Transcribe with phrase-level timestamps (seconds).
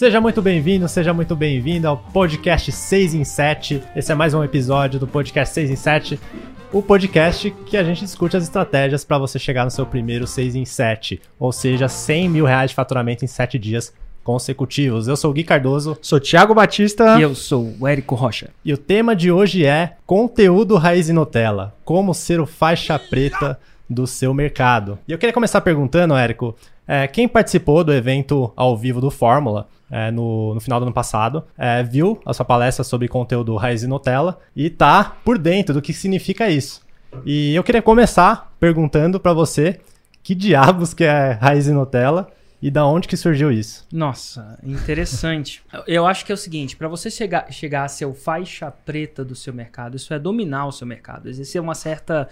[0.00, 3.82] Seja muito bem-vindo, seja muito bem-vindo ao podcast 6 em 7.
[3.94, 6.18] Esse é mais um episódio do podcast 6 em 7,
[6.72, 10.54] o podcast que a gente discute as estratégias para você chegar no seu primeiro 6
[10.54, 13.92] em 7, ou seja, 100 mil reais de faturamento em 7 dias
[14.24, 15.06] consecutivos.
[15.06, 15.98] Eu sou o Gui Cardoso.
[16.00, 17.18] Sou Thiago Batista.
[17.18, 18.48] E eu sou o Érico Rocha.
[18.64, 21.74] E o tema de hoje é conteúdo raiz e Nutella.
[21.84, 23.60] Como ser o faixa preta
[23.90, 24.98] do seu mercado.
[25.06, 26.56] E eu queria começar perguntando, Érico,
[26.92, 30.92] é, quem participou do evento ao vivo do Fórmula é, no, no, final do ano
[30.92, 35.72] passado, é, viu a sua palestra sobre conteúdo raiz e Nutella e tá por dentro
[35.72, 36.82] do que significa isso.
[37.24, 39.78] E eu queria começar perguntando para você
[40.20, 42.28] que diabos que é raiz e Nutella
[42.60, 43.86] e da onde que surgiu isso?
[43.92, 45.62] Nossa, interessante.
[45.86, 49.24] Eu acho que é o seguinte, para você chegar, chegar a ser o faixa preta
[49.24, 52.28] do seu mercado, isso é dominar o seu mercado, exercer uma certa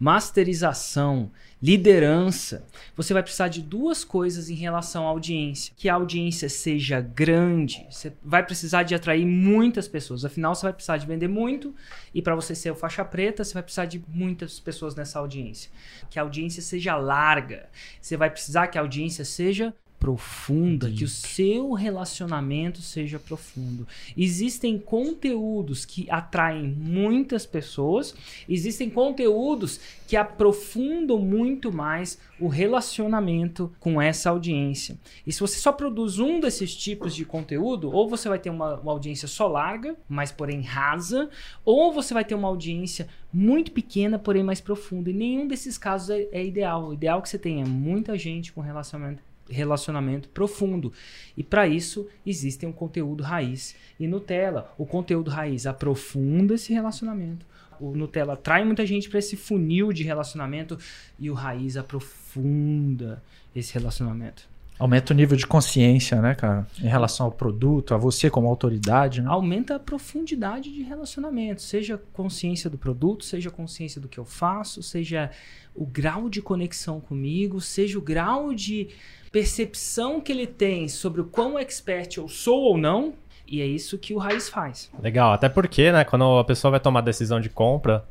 [0.00, 1.30] masterização,
[1.62, 5.74] liderança, você vai precisar de duas coisas em relação à audiência.
[5.76, 10.24] Que a audiência seja grande, você vai precisar de atrair muitas pessoas.
[10.24, 11.74] Afinal, você vai precisar de vender muito
[12.14, 15.70] e para você ser o faixa preta, você vai precisar de muitas pessoas nessa audiência.
[16.08, 17.68] Que a audiência seja larga.
[18.00, 20.98] Você vai precisar que a audiência seja profunda, Deep.
[20.98, 23.86] que o seu relacionamento seja profundo.
[24.16, 28.14] Existem conteúdos que atraem muitas pessoas,
[28.48, 29.78] existem conteúdos
[30.08, 34.98] que aprofundam muito mais o relacionamento com essa audiência.
[35.26, 38.80] E se você só produz um desses tipos de conteúdo, ou você vai ter uma,
[38.80, 41.28] uma audiência só larga, mas porém rasa,
[41.62, 45.10] ou você vai ter uma audiência muito pequena, porém mais profunda.
[45.10, 46.88] E nenhum desses casos é, é ideal.
[46.88, 50.92] O ideal é que você tenha muita gente com relacionamento relacionamento profundo.
[51.36, 54.72] E para isso existem um conteúdo raiz e Nutella.
[54.78, 57.46] O conteúdo raiz aprofunda esse relacionamento.
[57.80, 60.78] O Nutella atrai muita gente para esse funil de relacionamento
[61.18, 63.22] e o raiz aprofunda
[63.54, 64.49] esse relacionamento.
[64.80, 66.66] Aumenta o nível de consciência, né, cara?
[66.82, 69.28] Em relação ao produto, a você como autoridade, né?
[69.28, 74.82] Aumenta a profundidade de relacionamento, seja consciência do produto, seja consciência do que eu faço,
[74.82, 75.30] seja
[75.74, 78.88] o grau de conexão comigo, seja o grau de
[79.30, 83.12] percepção que ele tem sobre o quão expert eu sou ou não,
[83.46, 84.90] e é isso que o Raiz faz.
[84.98, 88.04] Legal, até porque, né, quando a pessoa vai tomar decisão de compra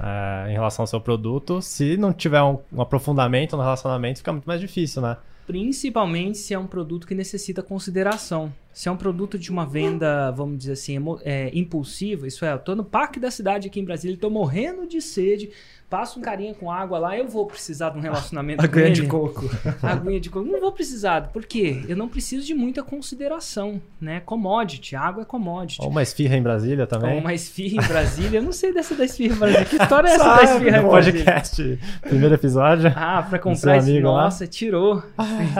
[0.00, 4.32] é, em relação ao seu produto, se não tiver um, um aprofundamento no relacionamento, fica
[4.32, 5.16] muito mais difícil, né?
[5.48, 8.52] Principalmente se é um produto que necessita consideração.
[8.70, 12.58] Se é um produto de uma venda, vamos dizer assim, é, impulsiva, isso é, eu
[12.58, 15.48] tô no parque da cidade aqui em Brasília, estou morrendo de sede,
[15.88, 18.94] passa um carinha com água lá, eu vou precisar de um relacionamento Aguinha com ele.
[18.94, 19.50] de coco.
[19.82, 20.46] Aguinha de coco.
[20.46, 21.28] Não vou precisar.
[21.28, 21.82] Por quê?
[21.88, 24.20] Eu não preciso de muita consideração, né?
[24.20, 24.94] Commodity.
[24.94, 25.82] Água é commodity.
[25.82, 27.14] Ou uma esfirra em Brasília também.
[27.14, 28.38] Ou uma esfirra em Brasília.
[28.38, 29.64] Eu não sei dessa da esfirra em Brasília.
[29.64, 31.24] Que história é essa da esfirra em Brasília?
[31.24, 31.78] podcast.
[32.02, 32.92] Primeiro episódio.
[32.94, 34.00] Ah, pra comprar esse...
[34.00, 34.50] Nossa, lá.
[34.50, 35.02] tirou.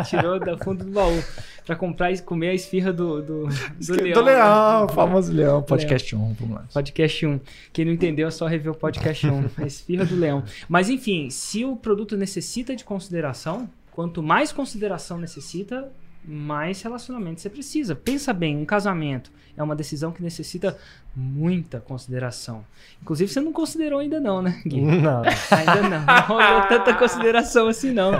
[0.06, 1.22] tirou da fundo do baú
[1.68, 3.48] pra comprar e comer a esfirra do, do,
[3.78, 4.14] do leão.
[4.14, 4.92] Do leão, né?
[4.94, 5.62] famoso leão.
[5.62, 6.64] Podcast 1, vamos lá.
[6.72, 7.40] Podcast 1.
[7.74, 9.50] Quem não entendeu é só rever o podcast 1.
[9.58, 10.42] a esfirra do leão.
[10.66, 15.92] Mas enfim, se o produto necessita de consideração, quanto mais consideração necessita,
[16.24, 17.94] mais relacionamento você precisa.
[17.94, 20.74] Pensa bem, um casamento é uma decisão que necessita
[21.14, 22.64] muita consideração.
[23.02, 24.80] Inclusive, você não considerou ainda não, né, Gui?
[24.80, 25.22] Não.
[25.50, 26.06] Ainda não.
[26.06, 28.12] Não rolou tanta consideração assim, não.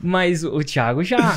[0.00, 1.36] Mas o Thiago já.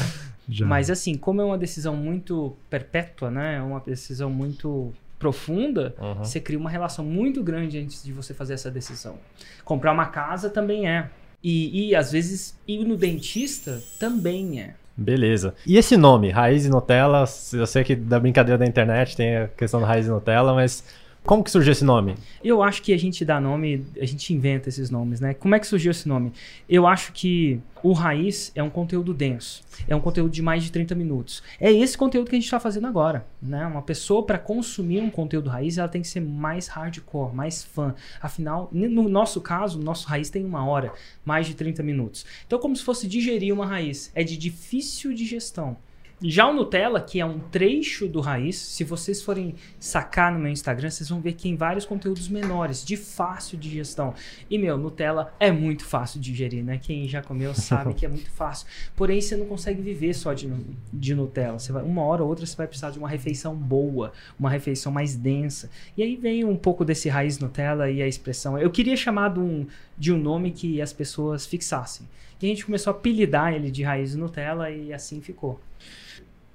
[0.51, 0.65] Já.
[0.65, 3.55] Mas assim, como é uma decisão muito perpétua, né?
[3.55, 6.15] É uma decisão muito profunda, uhum.
[6.15, 9.15] você cria uma relação muito grande antes de você fazer essa decisão.
[9.63, 11.09] Comprar uma casa também é.
[11.43, 14.73] E, e às vezes ir no dentista também é.
[14.97, 15.55] Beleza.
[15.65, 17.23] E esse nome, Raiz e Nutella?
[17.53, 20.83] Eu sei que da brincadeira da internet tem a questão da Raiz e Nutella, mas
[21.23, 22.15] como que surgiu esse nome?
[22.43, 25.35] Eu acho que a gente dá nome, a gente inventa esses nomes, né?
[25.35, 26.33] Como é que surgiu esse nome?
[26.67, 30.71] Eu acho que o Raiz é um conteúdo denso, é um conteúdo de mais de
[30.71, 31.43] 30 minutos.
[31.59, 33.65] É esse conteúdo que a gente está fazendo agora, né?
[33.67, 37.93] Uma pessoa para consumir um conteúdo raiz, ela tem que ser mais hardcore, mais fã.
[38.19, 40.91] Afinal, no nosso caso, o nosso raiz tem uma hora,
[41.23, 42.25] mais de 30 minutos.
[42.47, 45.77] Então, como se fosse digerir uma raiz, é de difícil digestão.
[46.23, 50.51] Já o Nutella, que é um trecho do raiz, se vocês forem sacar no meu
[50.51, 54.13] Instagram, vocês vão ver que tem vários conteúdos menores, de fácil digestão.
[54.47, 56.77] E, meu, Nutella é muito fácil de digerir, né?
[56.77, 58.67] Quem já comeu sabe que é muito fácil.
[58.95, 60.47] Porém, você não consegue viver só de,
[60.93, 61.57] de Nutella.
[61.57, 64.91] Você vai, uma hora ou outra você vai precisar de uma refeição boa, uma refeição
[64.91, 65.71] mais densa.
[65.97, 68.59] E aí vem um pouco desse raiz Nutella e a expressão.
[68.59, 69.65] Eu queria chamar de um,
[69.97, 72.07] de um nome que as pessoas fixassem.
[72.39, 75.59] E a gente começou a apelidar ele de raiz Nutella e assim ficou.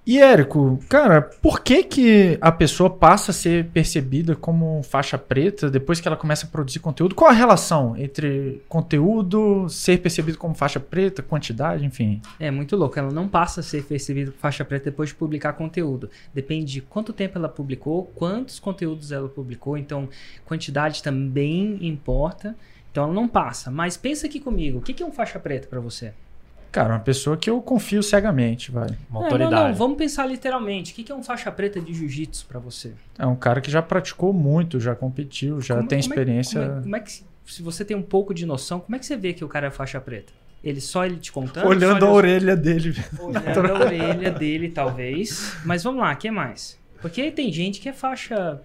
[0.07, 5.69] E Érico, cara, por que que a pessoa passa a ser percebida como faixa preta
[5.69, 7.13] depois que ela começa a produzir conteúdo?
[7.13, 12.23] Qual a relação entre conteúdo, ser percebido como faixa preta, quantidade, enfim?
[12.39, 12.97] É muito louco.
[12.97, 16.09] Ela não passa a ser percebida como faixa preta depois de publicar conteúdo.
[16.33, 19.77] Depende de quanto tempo ela publicou, quantos conteúdos ela publicou.
[19.77, 20.09] Então,
[20.45, 22.55] quantidade também importa.
[22.93, 23.73] Então, ela não passa.
[23.73, 24.79] Mas pensa aqui comigo.
[24.79, 26.13] O que é um faixa preta pra você?
[26.77, 28.89] Cara, uma pessoa que eu confio cegamente, vai.
[29.09, 29.55] Uma É, autoridade.
[29.55, 30.93] não, não, vamos pensar literalmente.
[30.93, 32.93] O que que é um faixa preta de jiu-jitsu pra você?
[33.19, 36.61] É um cara que já praticou muito, já competiu, já Como- tem como é- experiência.
[36.61, 37.13] Como é, como é que,
[37.47, 39.69] se- você tem um pouco de noção, como é que você vê que o cara
[39.69, 40.35] é faixa preta?
[40.63, 41.67] Ele só ele te contando?
[41.67, 42.95] Olhando a orelha dele.
[43.21, 45.57] Olhando a orelha dele, talvez.
[45.65, 46.79] Mas vamos lá, o que mais?
[47.01, 48.61] Porque tem gente que é faixa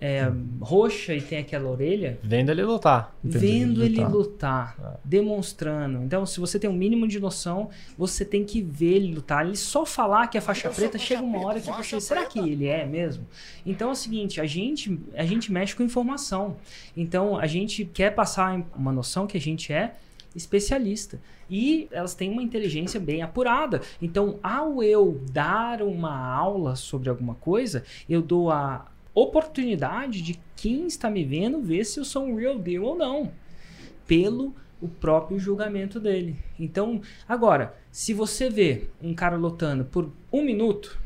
[0.00, 3.14] é, roxa e tem aquela orelha, Vendo ele lutar.
[3.22, 4.10] vendo ele lutar.
[4.12, 6.02] lutar, demonstrando.
[6.02, 7.68] Então, se você tem um mínimo de noção,
[7.98, 9.44] você tem que ver ele lutar.
[9.44, 12.66] Ele só falar que é faixa preta, chega uma hora que você, será que ele
[12.66, 13.26] é mesmo?
[13.66, 16.56] Então é o seguinte, a gente, a gente mexe com informação.
[16.96, 19.94] Então, a gente quer passar uma noção que a gente é
[20.34, 21.20] especialista.
[21.50, 23.80] E elas têm uma inteligência bem apurada.
[24.00, 30.86] Então, ao eu dar uma aula sobre alguma coisa, eu dou a oportunidade de quem
[30.86, 33.32] está me vendo ver se eu sou um real deal ou não.
[34.06, 36.36] Pelo o próprio julgamento dele.
[36.58, 40.98] Então, agora, se você vê um cara lutando por um minuto,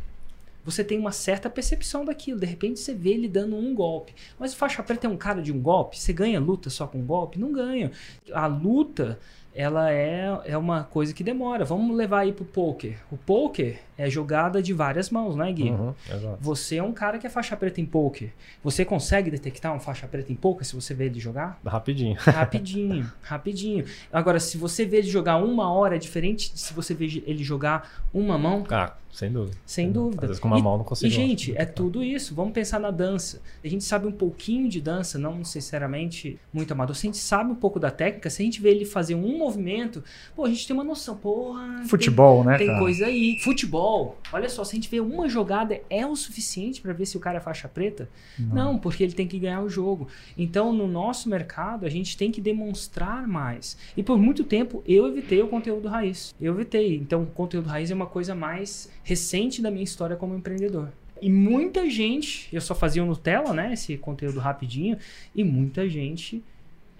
[0.64, 2.40] você tem uma certa percepção daquilo.
[2.40, 4.14] De repente você vê ele dando um golpe.
[4.38, 5.98] Mas o faixa preta é um cara de um golpe?
[5.98, 7.38] Você ganha luta só com um golpe?
[7.38, 7.90] Não ganha.
[8.32, 9.18] A luta,
[9.54, 11.64] ela é, é uma coisa que demora.
[11.64, 12.96] Vamos levar aí pro poker.
[13.10, 15.70] O poker é jogada de várias mãos, né, Gui?
[15.70, 15.94] Uhum.
[16.40, 18.30] Você é um cara que é faixa preta em poker.
[18.62, 21.60] Você consegue detectar um faixa preta em poker se você vê ele jogar?
[21.64, 22.16] Rapidinho.
[22.24, 23.84] Rapidinho, rapidinho.
[24.12, 27.42] Agora, se você vê ele jogar uma hora, é diferente de se você vê ele
[27.44, 29.56] jogar uma mão, Ah, sem dúvida.
[29.66, 30.22] sem dúvida.
[30.22, 31.06] Às vezes com uma e, mão não consigo.
[31.06, 32.34] E, gente, é tudo isso.
[32.34, 33.40] Vamos pensar na dança.
[33.64, 36.94] A gente sabe um pouquinho de dança, não necessariamente muito amador.
[36.96, 39.38] Se a gente sabe um pouco da técnica, se a gente vê ele fazer um
[39.38, 40.02] movimento,
[40.34, 41.16] pô, a gente tem uma noção.
[41.16, 42.78] Porra, tem- Futebol, né, tem cara?
[42.78, 43.38] coisa aí.
[43.42, 43.83] Futebol.
[44.32, 47.20] Olha só, se a gente vê uma jogada, é o suficiente pra ver se o
[47.20, 48.08] cara é faixa preta?
[48.38, 48.78] Não.
[48.78, 50.08] porque ele tem que ganhar o jogo.
[50.36, 53.76] Então, no nosso mercado, a gente tem que demonstrar mais.
[53.96, 56.34] E por muito tempo, eu evitei o conteúdo raiz.
[56.40, 56.96] Eu evitei.
[56.96, 60.90] Então, o conteúdo raiz é uma coisa mais recente da minha história como empreendedor.
[61.20, 63.72] E muita gente, eu só fazia o Nutella, né?
[63.72, 64.98] Esse conteúdo rapidinho.
[65.34, 66.42] E muita gente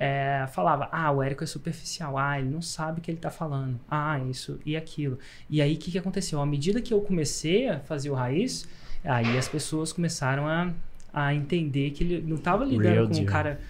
[0.05, 2.19] é, falava: Ah, o Érico é superficial.
[2.19, 3.81] Ah, ele não sabe o que ele tá falando.
[3.91, 5.19] Ah, isso e aquilo.
[5.49, 6.43] E aí, o que, que aconteceu?
[6.43, 8.69] À medida que eu comecei a fazer o raiz,
[9.03, 10.71] aí as pessoas começaram a,
[11.11, 13.27] a entender que ele não tava lidando Real com um deal.
[13.27, 13.61] cara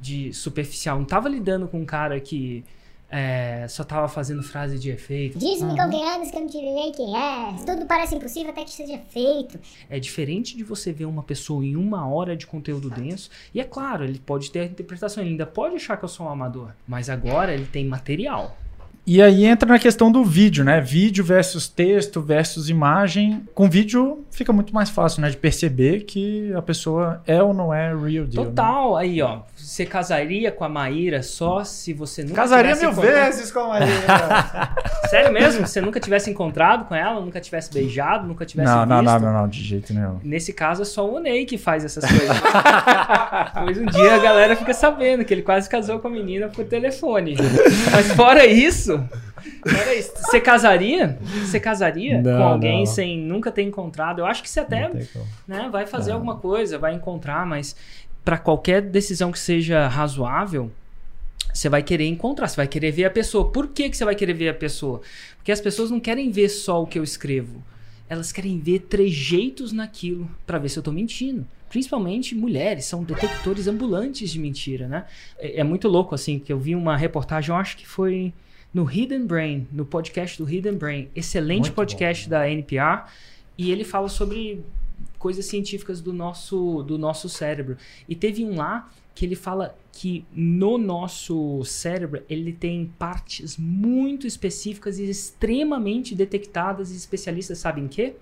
[0.00, 2.64] de superficial, não tava lidando com um cara que
[3.10, 5.38] é, só tava fazendo frase de efeito.
[5.38, 7.54] Diz-me quem andas que eu não te direi quem é.
[7.66, 9.58] Tudo parece impossível até que seja feito.
[9.88, 13.28] É diferente de você ver uma pessoa em uma hora de conteúdo denso.
[13.52, 16.26] E é claro, ele pode ter a interpretação, ele ainda pode achar que eu sou
[16.26, 16.70] um amador.
[16.86, 18.56] Mas agora ele tem material.
[19.06, 20.80] E aí entra na questão do vídeo, né?
[20.80, 23.42] Vídeo versus texto versus imagem.
[23.54, 25.30] Com vídeo fica muito mais fácil, né?
[25.30, 28.44] De perceber que a pessoa é ou não é real deal.
[28.44, 28.50] né?
[28.50, 28.96] Total.
[28.96, 29.40] Aí, ó.
[29.62, 33.68] Você casaria com a Maíra só se você nunca Casaria mil encontrado- vezes com a
[33.68, 33.88] Maria.
[35.08, 35.66] Sério mesmo?
[35.66, 39.12] Você nunca tivesse encontrado com ela, nunca tivesse beijado, nunca tivesse não, não, visto?
[39.12, 40.18] não, não, não, de jeito nenhum.
[40.22, 42.36] Nesse caso é só o Ney que faz essas coisas.
[43.64, 46.64] Mas um dia a galera fica sabendo que ele quase casou com a menina por
[46.64, 47.36] telefone.
[47.92, 49.02] Mas fora isso,
[49.66, 51.18] fora isso, você casaria?
[51.44, 52.86] Você casaria Não, com alguém não.
[52.86, 54.20] sem nunca ter encontrado?
[54.20, 54.94] Eu acho que você até Não
[55.46, 56.16] né, vai fazer Não.
[56.16, 57.74] alguma coisa, vai encontrar, mas
[58.24, 60.70] para qualquer decisão que seja razoável,
[61.52, 63.50] você vai querer encontrar, você vai querer ver a pessoa.
[63.50, 65.00] Por que, que você vai querer ver a pessoa?
[65.36, 67.62] Porque as pessoas não querem ver só o que eu escrevo.
[68.08, 71.46] Elas querem ver trejeitos naquilo para ver se eu tô mentindo.
[71.68, 75.04] Principalmente mulheres, são detectores ambulantes de mentira, né?
[75.38, 78.32] É, é muito louco, assim, que eu vi uma reportagem, eu acho que foi
[78.72, 81.08] no Hidden Brain, no podcast do Hidden Brain.
[81.14, 83.04] Excelente Muito podcast da NPR.
[83.56, 84.64] E ele fala sobre
[85.20, 87.76] coisas científicas do nosso, do nosso cérebro.
[88.08, 94.26] E teve um lá que ele fala que no nosso cérebro ele tem partes muito
[94.26, 98.14] específicas e extremamente detectadas e especialistas sabem que?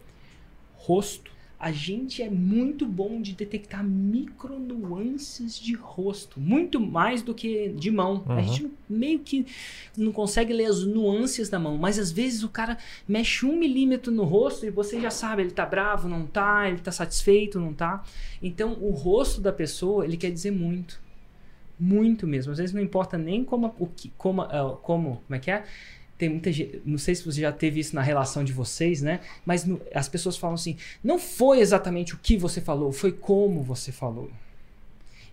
[0.75, 1.31] Rosto.
[1.61, 7.91] A gente é muito bom de detectar micronuances de rosto, muito mais do que de
[7.91, 8.23] mão.
[8.27, 8.43] A Uhum.
[8.43, 9.45] gente não- meio que
[9.97, 14.13] não consegue ler as nuances da mão, mas às vezes o cara mexe um milímetro
[14.13, 17.75] no rosto e você já sabe, ele tá bravo, não tá, ele tá satisfeito, não
[17.75, 18.05] tá.
[18.43, 21.01] Então o rosto da pessoa, ele quer dizer muito.
[21.81, 22.51] Muito mesmo.
[22.53, 25.65] Às vezes não importa nem como, o que, como, ah, como, como é que é?
[26.19, 29.21] Tem muita gente, não sei se você já teve isso na relação de vocês, né?
[29.47, 33.63] Mas no- as pessoas falam assim: não foi exatamente o que você falou, foi como
[33.63, 34.29] você falou.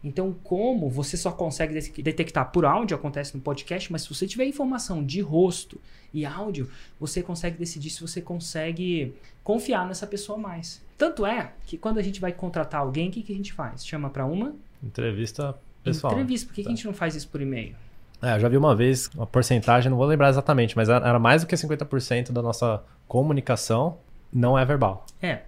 [0.03, 4.27] Então, como você só consegue de- detectar por áudio, acontece no podcast, mas se você
[4.27, 5.81] tiver informação de rosto
[6.13, 9.13] e áudio, você consegue decidir se você consegue
[9.43, 10.79] confiar nessa pessoa mais.
[10.95, 13.83] Tanto é que quando a gente vai contratar alguém, o que, que a gente faz?
[13.85, 16.13] Chama para uma Entrevista pessoal.
[16.13, 16.45] entrevista.
[16.47, 16.73] Por que, que Tá.
[16.73, 17.75] a gente não faz isso por e-mail?
[18.21, 21.41] É, eu já vi uma vez uma porcentagem, não vou lembrar exatamente, mas era mais
[21.41, 23.97] do que 50% da nossa comunicação
[24.31, 25.05] não é verbal.
[25.21, 25.41] É,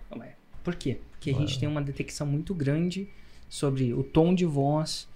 [0.64, 1.00] por quê?
[1.12, 3.10] Porque a gente tem uma detecção muito grande
[3.50, 5.08] sobre o tom de voz,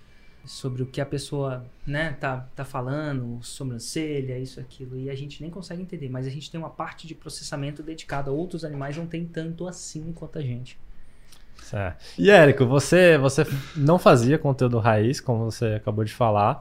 [0.46, 5.42] sobre o que a pessoa, né, tá, tá falando, sobrancelha, isso, aquilo, e a gente
[5.42, 9.06] nem consegue entender, mas a gente tem uma parte de processamento dedicada outros animais, não
[9.06, 10.80] tem tanto assim quanto a gente.
[11.74, 11.94] É.
[12.18, 16.60] E Érico, você, você não fazia conteúdo raiz, como você acabou de falar.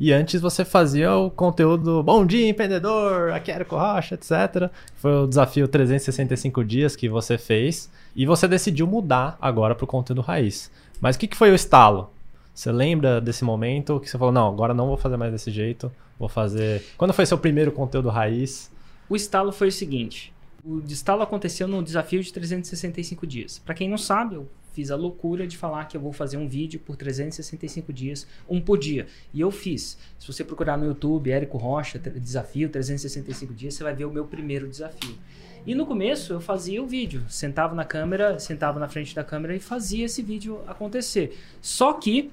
[0.00, 4.70] E antes você fazia o conteúdo Bom dia, empreendedor, aqui é Érico Rocha, etc.
[4.94, 7.90] Foi o desafio 365 dias que você fez.
[8.14, 10.70] E você decidiu mudar agora para o conteúdo raiz.
[11.00, 12.10] Mas o que, que foi o estalo?
[12.54, 15.90] Você lembra desse momento que você falou, não, agora não vou fazer mais desse jeito,
[16.16, 16.84] vou fazer...
[16.96, 18.70] Quando foi seu primeiro conteúdo raiz?
[19.08, 20.32] O estalo foi o seguinte:
[20.64, 23.58] o estalo aconteceu no desafio de 365 dias.
[23.58, 26.46] Para quem não sabe, eu fiz a loucura de falar que eu vou fazer um
[26.48, 29.08] vídeo por 365 dias, um por dia.
[29.34, 29.98] E eu fiz.
[30.20, 34.24] Se você procurar no YouTube, Érico Rocha, desafio 365 dias, você vai ver o meu
[34.24, 35.18] primeiro desafio.
[35.66, 39.56] E no começo eu fazia o vídeo, sentava na câmera, sentava na frente da câmera
[39.56, 41.36] e fazia esse vídeo acontecer.
[41.60, 42.30] Só que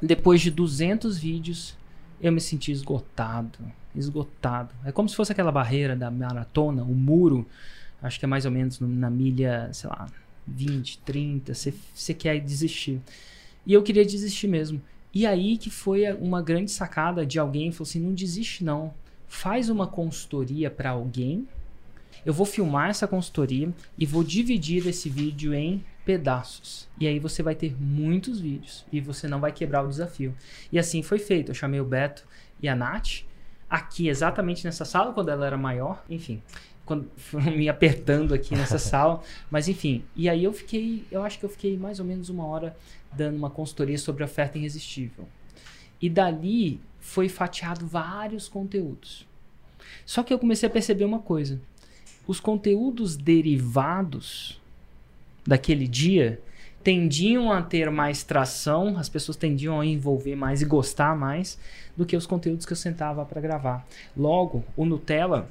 [0.00, 1.76] depois de 200 vídeos,
[2.22, 3.58] eu me senti esgotado.
[3.94, 4.74] Esgotado.
[4.82, 7.46] É como se fosse aquela barreira da maratona, o muro.
[8.02, 10.08] Acho que é mais ou menos no- na milha, sei lá,
[10.46, 11.52] 20, 30.
[11.54, 13.00] Você quer desistir.
[13.64, 14.80] E eu queria desistir mesmo.
[15.12, 17.72] E aí que foi uma grande sacada de alguém.
[17.72, 18.92] Falou assim: não desiste não.
[19.26, 21.46] Faz uma consultoria para alguém.
[22.24, 26.88] Eu vou filmar essa consultoria e vou dividir esse vídeo em pedaços.
[26.98, 30.34] E aí você vai ter muitos vídeos e você não vai quebrar o desafio.
[30.72, 31.50] E assim foi feito.
[31.50, 32.26] Eu chamei o Beto
[32.62, 33.24] e a Nath
[33.68, 36.40] aqui exatamente nessa sala quando ela era maior, enfim,
[36.86, 40.04] quando foram me apertando aqui nessa sala, mas enfim.
[40.14, 42.74] E aí eu fiquei, eu acho que eu fiquei mais ou menos uma hora
[43.12, 45.28] dando uma consultoria sobre oferta irresistível.
[46.00, 49.26] E dali foi fatiado vários conteúdos.
[50.04, 51.60] Só que eu comecei a perceber uma coisa.
[52.26, 54.60] Os conteúdos derivados
[55.46, 56.40] daquele dia
[56.86, 61.58] tendiam a ter mais tração, as pessoas tendiam a envolver mais e gostar mais
[61.96, 63.84] do que os conteúdos que eu sentava para gravar.
[64.16, 65.48] Logo, o Nutella,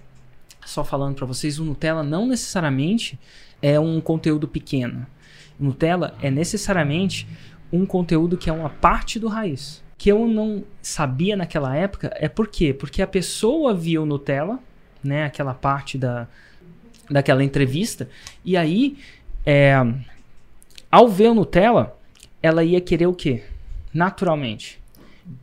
[0.65, 3.19] só falando para vocês, o Nutella não necessariamente
[3.61, 5.05] é um conteúdo pequeno.
[5.59, 7.27] O Nutella é necessariamente
[7.71, 9.83] um conteúdo que é uma parte do raiz.
[9.97, 12.73] Que eu não sabia naquela época é por quê?
[12.73, 14.59] Porque a pessoa via o Nutella,
[15.03, 16.27] né, aquela parte da,
[17.09, 18.09] daquela entrevista,
[18.43, 18.97] e aí,
[19.45, 19.75] é,
[20.91, 21.97] ao ver o Nutella,
[22.41, 23.43] ela ia querer o quê?
[23.93, 24.79] Naturalmente.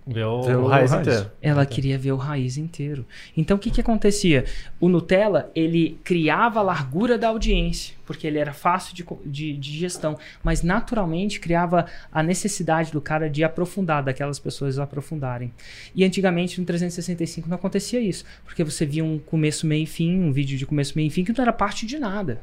[0.07, 1.07] Ver o, Ver o o raiz, raiz.
[1.09, 1.31] inteiro.
[1.41, 3.05] Ela queria ver o raiz inteiro.
[3.37, 4.45] Então o que, que acontecia?
[4.79, 9.79] O Nutella, ele criava a largura da audiência, porque ele era fácil de, de, de
[9.79, 15.53] gestão, mas naturalmente criava a necessidade do cara de aprofundar, daquelas pessoas aprofundarem.
[15.95, 20.21] E antigamente no 365 não acontecia isso, porque você via um começo, meio e fim,
[20.21, 22.41] um vídeo de começo, meio e fim, que não era parte de nada.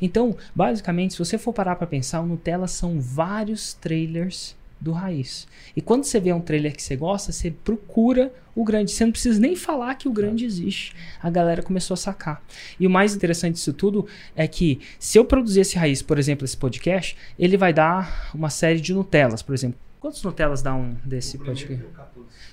[0.00, 5.46] Então, basicamente, se você for parar para pensar, o Nutella são vários trailers do raiz.
[5.76, 8.90] E quando você vê um trailer que você gosta, você procura o grande.
[8.90, 10.94] Você não precisa nem falar que o grande existe.
[11.22, 12.42] A galera começou a sacar.
[12.78, 16.44] E o mais interessante disso tudo é que se eu produzir esse raiz, por exemplo,
[16.44, 19.78] esse podcast, ele vai dar uma série de Nutellas, por exemplo.
[20.00, 21.80] Quantos Nutellas dá um desse podcast?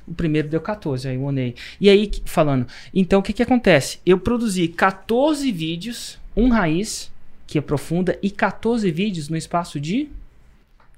[0.08, 1.56] O primeiro deu 14, aí o Onei.
[1.80, 4.00] E aí, falando, então o que que acontece?
[4.06, 7.12] Eu produzi 14 vídeos, um raiz,
[7.46, 10.10] que aprofunda, e 14 vídeos no espaço de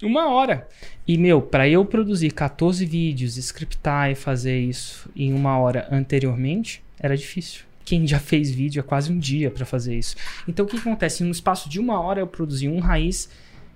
[0.06, 0.68] uma hora.
[1.08, 6.84] E, meu, para eu produzir 14 vídeos, scriptar e fazer isso em uma hora anteriormente,
[7.00, 7.66] era difícil.
[7.84, 10.16] Quem já fez vídeo é quase um dia para fazer isso.
[10.48, 11.24] Então, o que, acontece?
[11.24, 13.30] No espaço de uma hora, eu produzi um raiz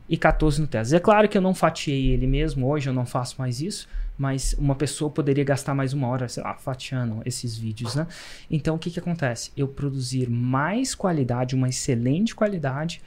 [0.07, 0.91] e 14 Nutellas.
[0.91, 3.87] É claro que eu não fatiei ele mesmo, hoje eu não faço mais isso,
[4.17, 8.05] mas uma pessoa poderia gastar mais uma hora, sei lá, fatiando esses vídeos, né?
[8.49, 9.51] Então, o que, que acontece?
[9.55, 13.01] Eu produzir mais qualidade, uma excelente qualidade,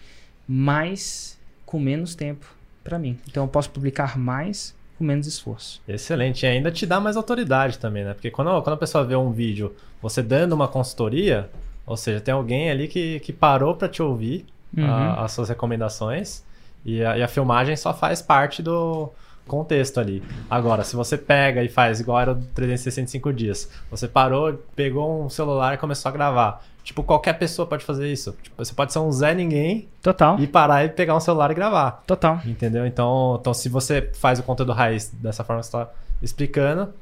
[0.49, 3.19] mas com menos tempo para mim.
[3.29, 5.83] Então, eu posso publicar mais com menos esforço.
[5.88, 6.45] Excelente.
[6.45, 8.12] E ainda te dá mais autoridade também, né?
[8.14, 11.50] Porque quando, quando a pessoa vê um vídeo, você dando uma consultoria,
[11.87, 14.85] ou seja, tem alguém ali que, que parou para te ouvir Uhum.
[14.85, 16.43] a- as suas recomendações
[16.85, 19.11] e a, e a filmagem só faz parte do,
[19.47, 20.23] contexto ali.
[20.49, 25.29] Agora, se você pega e faz igual era o 365 dias, você parou, pegou um
[25.29, 26.64] celular e começou a gravar.
[26.85, 28.37] Tipo, qualquer pessoa pode fazer isso.
[28.43, 30.38] Tipo, você pode ser um Zé Ninguém Total.
[30.38, 32.03] e parar e pegar um celular e gravar.
[32.07, 32.38] Total.
[32.45, 32.87] Entendeu?
[32.87, 35.91] Então, então se você faz o conteúdo raiz dessa forma que você está
[36.23, 36.93] explicando,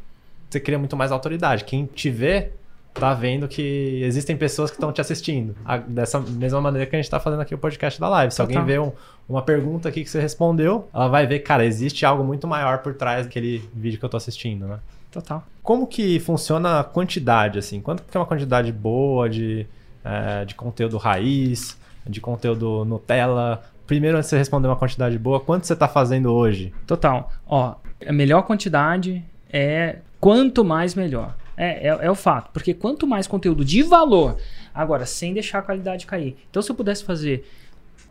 [0.49, 1.65] você cria muito mais autoridade.
[1.65, 2.53] Quem te vê
[2.95, 5.57] tá vendo que existem pessoas que estão te assistindo.
[5.65, 8.31] A- dessa mesma maneira que a gente tá fazendo aqui o podcast da live.
[8.33, 8.59] Se Total.
[8.61, 8.93] alguém vê um-
[9.29, 12.95] uma pergunta aqui que você respondeu, ela vai ver, cara, existe algo muito maior por
[12.95, 14.79] trás daquele vídeo que eu tô assistindo, né?
[15.13, 15.45] Total.
[15.63, 17.81] Como que funciona a quantidade, assim?
[17.81, 19.67] Quanto que é uma quantidade boa de,
[20.03, 23.63] eh, de conteúdo raiz, de conteúdo Nutella?
[23.87, 26.73] Primeiro, antes de você responder uma quantidade boa, quanto você tá fazendo hoje?
[26.87, 27.31] Total.
[27.47, 31.37] Ó, a melhor quantidade é quanto mais melhor.
[31.57, 32.51] É, é, é o fato.
[32.51, 34.39] Porque quanto mais conteúdo de valor,
[34.75, 36.37] agora, sem deixar a qualidade cair.
[36.51, 37.45] Então, se eu pudesse fazer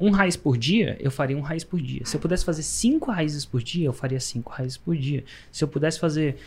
[0.02, 2.02] um raiz por dia, eu faria um raiz por dia.
[2.06, 5.24] Se eu pudesse fazer cinco raízes por dia, eu faria cinco raízes por dia.
[5.52, 6.38] Se eu pudesse fazer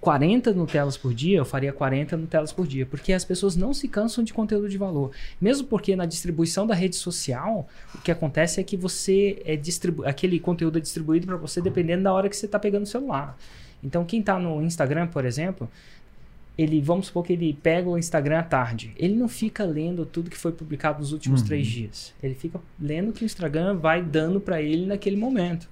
[0.00, 2.86] 40 Nutellas por dia, eu faria 40 Nutellas por dia.
[2.86, 5.10] Porque as pessoas não se cansam de conteúdo de valor.
[5.40, 10.04] Mesmo porque na distribuição da rede social, o que acontece é que você é distribu
[10.04, 13.36] aquele conteúdo é distribuído para você dependendo da hora que você está pegando o celular.
[13.82, 15.68] Então, quem está no Instagram, por exemplo,
[16.56, 18.92] ele, vamos supor que ele pega o Instagram à tarde.
[18.98, 21.46] Ele não fica lendo tudo que foi publicado nos últimos Uhum.
[21.46, 22.12] três dias.
[22.22, 25.68] Ele fica lendo o que o Instagram vai dando para ele naquele momento.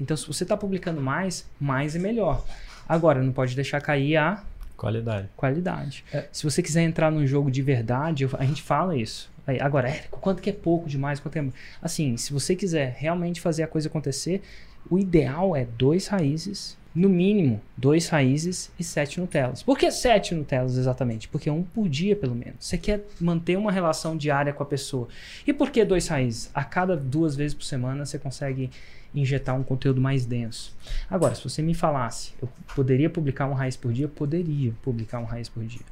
[0.00, 2.44] Então, se você está publicando mais, mais é melhor.
[2.88, 4.42] Agora, não pode deixar cair a
[4.76, 5.28] Qualidade.
[5.36, 6.04] qualidade.
[6.32, 9.30] Se você quiser entrar num jogo de verdade, eu- a gente fala isso.
[9.46, 11.18] Aí, Agora, Érico, quanto que é pouco demais?
[11.20, 11.44] Quanto é...
[11.82, 14.42] Assim, se você quiser realmente fazer a coisa acontecer,
[14.90, 19.62] o ideal é dois raízes, no mínimo, dois raízes e sete Nutellas.
[19.62, 21.28] Por que sete Nutellas exatamente?
[21.28, 22.56] Porque um por dia, pelo menos.
[22.60, 25.08] Você quer manter uma relação diária com a pessoa.
[25.46, 26.50] E por que dois raízes?
[26.54, 28.70] A cada duas vezes por semana você consegue
[29.14, 30.74] injetar um conteúdo mais denso.
[31.08, 34.08] Agora, se você me falasse, eu poderia publicar um raiz por dia?
[34.08, 35.84] Poderia publicar um raiz por dia.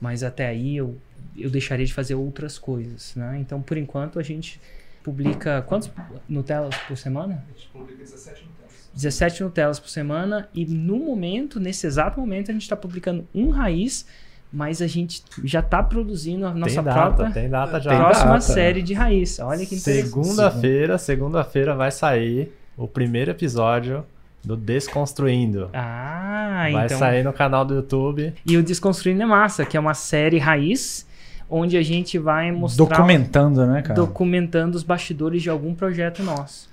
[0.00, 0.96] Mas até aí eu,
[1.36, 3.38] eu deixaria de fazer outras coisas, né?
[3.40, 4.60] Então, por enquanto, a gente
[5.02, 5.90] publica quantos
[6.28, 7.44] Nutellas por semana?
[7.48, 8.72] A gente publica 17 no tempo.
[8.92, 13.50] 17 Nutellas por semana e no momento, nesse exato momento, a gente está publicando um
[13.50, 14.06] raiz,
[14.56, 17.90] mas a gente já está produzindo a nossa tem data, própria tem data já.
[17.90, 18.40] Tem próxima data.
[18.40, 19.38] série de raiz.
[19.38, 20.06] Olha que interessante.
[20.06, 24.02] Segunda-feira, segunda-feira vai sair o primeiro episódio
[24.42, 25.68] do Desconstruindo.
[25.74, 26.98] Ah, vai então.
[26.98, 28.32] sair no canal do YouTube.
[28.46, 31.06] E o Desconstruindo é Massa, que é uma série raiz,
[31.50, 32.86] onde a gente vai mostrar.
[32.86, 33.94] Documentando, né, cara?
[33.94, 36.66] documentando os bastidores de algum projeto nosso.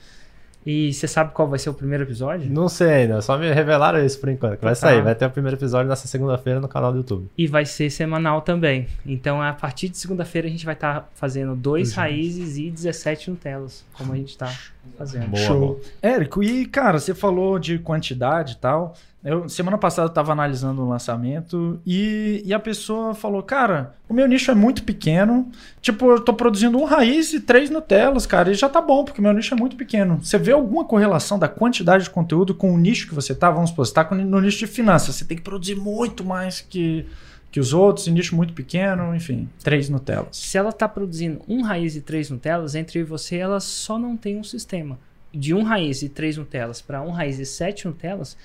[0.66, 2.50] E você sabe qual vai ser o primeiro episódio?
[2.52, 4.58] Não sei ainda, só me revelaram isso por enquanto.
[4.58, 4.80] que Vai Tá.
[4.80, 7.28] sair, vai ter o primeiro episódio nessa segunda-feira no canal do YouTube.
[7.38, 8.88] E vai ser semanal também.
[9.06, 13.30] Então, a partir de segunda-feira, a gente vai estar fazendo dois Dois raízes e 17
[13.32, 14.50] Nutellas, como a gente está
[14.98, 15.28] fazendo.
[15.28, 15.60] Boa, Show.
[15.60, 15.80] boa.
[16.02, 18.96] Érico, e cara, você falou de quantidade e tal.
[19.24, 24.14] Eu, semana passada eu tava analisando o lançamento e, e a pessoa falou: Cara, o
[24.14, 25.50] meu nicho é muito pequeno.
[25.82, 29.22] Tipo, eu tô produzindo um raiz e três Nutellas, cara, e já tá bom, porque
[29.22, 30.20] o meu nicho é muito pequeno.
[30.22, 33.50] Você vê alguma correlação da quantidade de conteúdo com o nicho que você tá?
[33.50, 37.06] Vamos supor, você tá no nicho de finanças, você tem que produzir muito mais que,
[37.50, 40.36] que os outros, em nicho muito pequeno, enfim, três Nutellas.
[40.36, 44.38] Se ela está produzindo um raiz e três Nutellas, entre você, ela só não tem
[44.38, 45.00] um sistema.
[45.34, 48.38] De um raiz e três Nutellas para um raiz e sete Nutellas,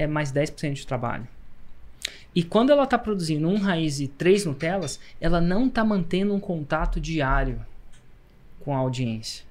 [0.00, 1.28] é mais 10% de trabalho.
[2.34, 6.40] E quando ela está produzindo um raiz e três Nutellas, ela não está mantendo um
[6.40, 7.60] contato diário
[8.60, 9.44] com a audiência.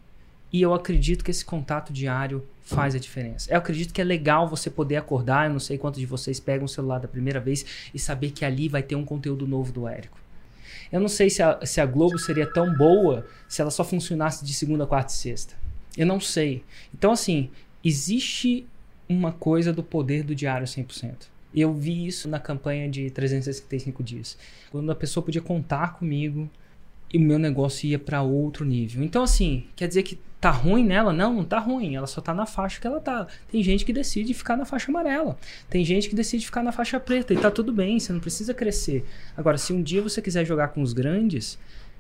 [0.51, 3.51] E eu acredito que esse contato diário faz a diferença.
[3.51, 6.65] Eu acredito que é legal você poder acordar, eu não sei quantos de vocês pegam
[6.65, 9.87] o celular da primeira vez e saber que ali vai ter um conteúdo novo do
[9.87, 10.17] Érico.
[10.91, 14.43] Eu não sei se a, se a Globo seria tão boa se ela só funcionasse
[14.43, 15.53] de segunda, quarta e sexta.
[15.95, 16.63] Eu não sei.
[16.93, 17.51] Então, assim,
[17.83, 18.65] existe
[19.09, 21.27] uma coisa do poder do diário 100%.
[21.53, 24.37] Eu vi isso na campanha de 365 dias.
[24.71, 26.47] Quando a pessoa podia contar comigo
[27.11, 29.03] e o meu negócio ia para outro nível.
[29.03, 31.11] Então, assim, quer dizer que tá ruim nela?
[31.11, 31.95] Não, não tá ruim.
[31.95, 33.25] Ela só tá na faixa que ela tá.
[33.51, 35.37] Tem gente que decide ficar na faixa amarela.
[35.69, 37.33] Tem gente que decide ficar na faixa preta.
[37.33, 39.03] E tá tudo bem, você não precisa crescer.
[39.35, 41.57] Agora, se um dia você quiser jogar com os grandes,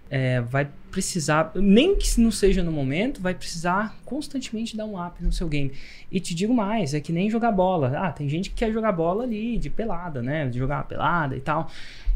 [0.09, 5.23] é, vai precisar, nem que não seja no momento, vai precisar constantemente dar um up
[5.23, 5.71] no seu game.
[6.11, 7.93] E te digo mais, é que nem jogar bola.
[7.95, 10.47] Ah, tem gente que quer jogar bola ali de pelada, né?
[10.47, 11.69] De jogar pelada e tal.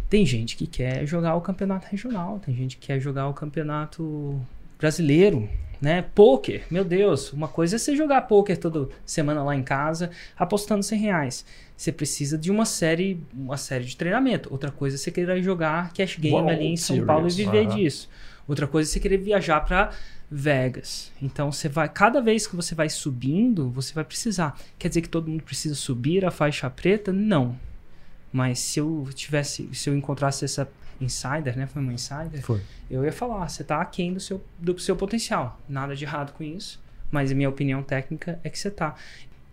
[0.10, 4.40] Tem gente que quer jogar o campeonato regional, tem gente que quer jogar o campeonato
[4.84, 5.48] brasileiro,
[5.80, 6.02] né?
[6.14, 10.84] Poker, meu Deus, uma coisa é você jogar poker toda semana lá em casa, apostando
[10.84, 11.46] 100 reais.
[11.78, 14.52] Você precisa de uma série, uma série de treinamento.
[14.52, 17.08] Outra coisa é você querer jogar cash game World ali em São Series.
[17.08, 17.78] Paulo e viver Aham.
[17.78, 18.10] disso.
[18.46, 19.92] Outra coisa é você querer viajar para
[20.30, 21.14] Vegas.
[21.22, 24.60] Então você vai, cada vez que você vai subindo, você vai precisar.
[24.78, 27.14] Quer dizer que todo mundo precisa subir a faixa preta?
[27.14, 27.58] Não.
[28.34, 30.68] Mas se eu tivesse, se eu encontrasse essa
[31.00, 31.66] insider, né?
[31.66, 32.42] Foi uma insider.
[32.42, 32.62] Foi.
[32.90, 35.60] Eu ia falar, você tá aquém do seu, do seu potencial.
[35.68, 36.82] Nada de errado com isso.
[37.12, 38.96] Mas a minha opinião técnica é que você tá.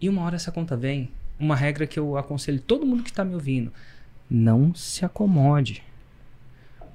[0.00, 1.10] E uma hora essa conta vem.
[1.38, 3.72] Uma regra que eu aconselho todo mundo que está me ouvindo:
[4.28, 5.82] não se acomode.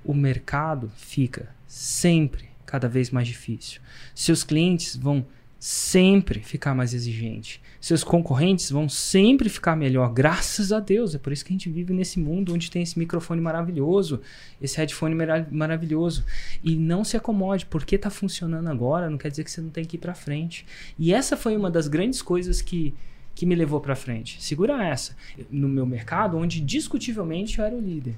[0.04, 3.82] O mercado fica sempre cada vez mais difícil.
[4.14, 5.26] Seus clientes vão
[5.66, 7.60] sempre ficar mais exigentes.
[7.82, 11.16] Seus concorrentes vão sempre ficar melhor, graças a Deus.
[11.16, 14.22] É por isso que a gente vive nesse mundo onde tem esse microfone maravilhoso,
[14.62, 16.24] esse headphone mara maravilhoso.
[16.64, 19.84] E não se acomode, porque está funcionando agora, não quer dizer que você não tem
[19.84, 20.68] que ir para frente.
[21.00, 22.94] E essa foi uma das grandes coisas que
[23.34, 24.42] que me levou para frente.
[24.42, 25.14] Segura essa.
[25.50, 28.16] No meu mercado, onde discutivelmente eu era o líder.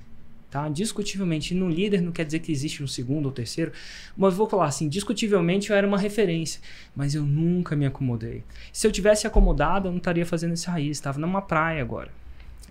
[0.50, 0.70] Tá?
[0.70, 3.74] Discutivelmente, no líder não quer dizer que existe um segundo ou terceiro,
[4.16, 6.62] mas vou falar assim, discutivelmente eu era uma referência,
[6.96, 8.44] mas eu nunca me acomodei.
[8.72, 12.12] Se eu tivesse acomodado, eu não estaria fazendo esse raiz, estava numa praia agora.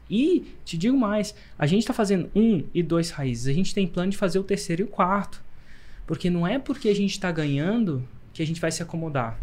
[0.08, 3.86] E te digo mais, a gente está fazendo um e dois raízes, a gente tem
[3.86, 5.42] plano de fazer o terceiro e o quarto,
[6.06, 9.38] porque não é porque a gente está ganhando que a gente vai se acomodar.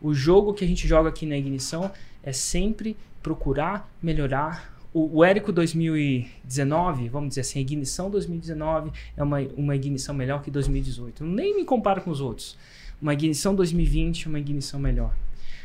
[0.00, 1.90] O jogo que a gente joga aqui na ignição
[2.22, 4.75] é sempre procurar melhorar.
[4.96, 10.42] O, o Érico 2019, vamos dizer assim, a ignição 2019 é uma, uma ignição melhor
[10.42, 11.22] que 2018.
[11.22, 12.56] Eu nem me comparo com os outros.
[13.00, 15.14] Uma ignição 2020 é uma ignição melhor.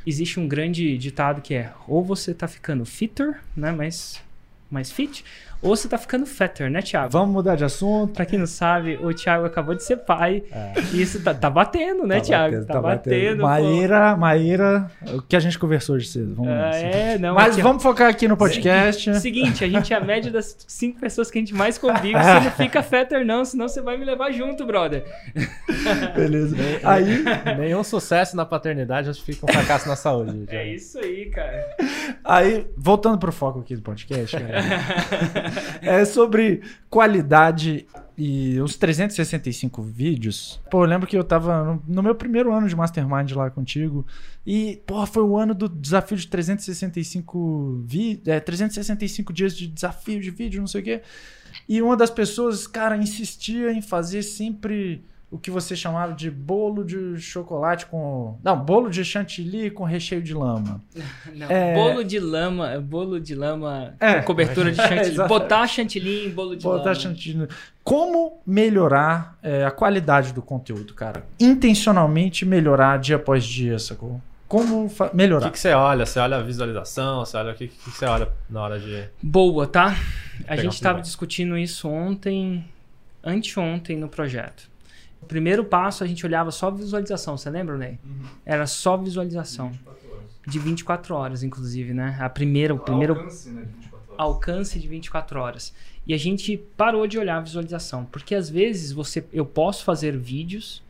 [0.05, 4.21] Existe um grande ditado que é: ou você está ficando fitter, né, mais,
[4.69, 5.23] mais fit,
[5.61, 7.11] ou você tá ficando fatter, né, Thiago?
[7.11, 8.13] Vamos mudar de assunto.
[8.13, 10.43] Pra quem não sabe, o Thiago acabou de ser pai.
[10.51, 10.73] É.
[10.91, 12.51] E isso tá, tá batendo, né, tá Thiago?
[12.51, 13.41] Batendo, tá, tá batendo.
[13.41, 16.33] batendo Maíra, Maíra, o que a gente conversou hoje cedo.
[16.33, 19.19] Vamos ah, é, não, Mas aqui, vamos focar aqui no podcast.
[19.19, 22.17] Seguinte, a gente é a média das cinco pessoas que a gente mais convive.
[22.21, 25.03] Você não fica fatter, não, senão você vai me levar junto, brother.
[26.15, 26.55] Beleza.
[26.83, 27.23] aí,
[27.57, 30.45] nenhum sucesso na paternidade justifica um fracasso na saúde.
[30.49, 30.57] Já.
[30.57, 31.75] É isso aí, cara.
[32.23, 35.50] Aí, voltando pro foco aqui do podcast, cara.
[35.81, 37.85] é sobre qualidade
[38.17, 40.59] e os 365 vídeos.
[40.69, 44.05] Pô, eu lembro que eu tava no, no, meu primeiro ano de Mastermind lá contigo.
[44.45, 50.19] E, pô, foi o ano do desafio de 365 vi é, 365 dias de desafio
[50.21, 51.01] de vídeo, não sei o quê.
[51.67, 56.83] E uma das pessoas, cara, insistia em fazer sempre o que você chamava de bolo
[56.83, 58.37] de chocolate com.
[58.43, 60.83] Não, bolo de chantilly com recheio de lama.
[61.33, 61.73] Não, é...
[61.73, 64.15] bolo de lama, bolo de lama é.
[64.15, 65.21] com cobertura de chantilly.
[65.21, 66.95] É, Botar chantilly em bolo de Botar lama.
[66.95, 67.47] chantilly.
[67.81, 71.25] Como melhorar é, a qualidade do conteúdo, cara?
[71.39, 74.21] Intencionalmente melhorar dia após dia, sacou?
[74.49, 75.45] Como melhorar?
[75.45, 76.05] O que, que, você olha?
[76.05, 77.19] Você olha a visualização?
[77.23, 79.05] Você olha o que, que, você olha na hora de.
[79.23, 79.95] Boa, tá?
[80.45, 82.65] A gente estava discutindo isso ontem,
[83.23, 84.69] anteontem no projeto.
[85.21, 87.99] O primeiro passo a gente olhava só visualização, você lembra, Ney?
[88.03, 88.25] Uhum.
[88.45, 89.71] Era só visualização.
[90.45, 92.17] De 24 horas, inclusive, né?
[92.19, 94.19] A primeira, o primeiro alcance, né, de 24 horas.
[94.19, 95.73] alcance de 24 horas.
[96.07, 100.17] E a gente parou de olhar a visualização, porque às vezes você eu posso fazer
[100.17, 100.81] vídeos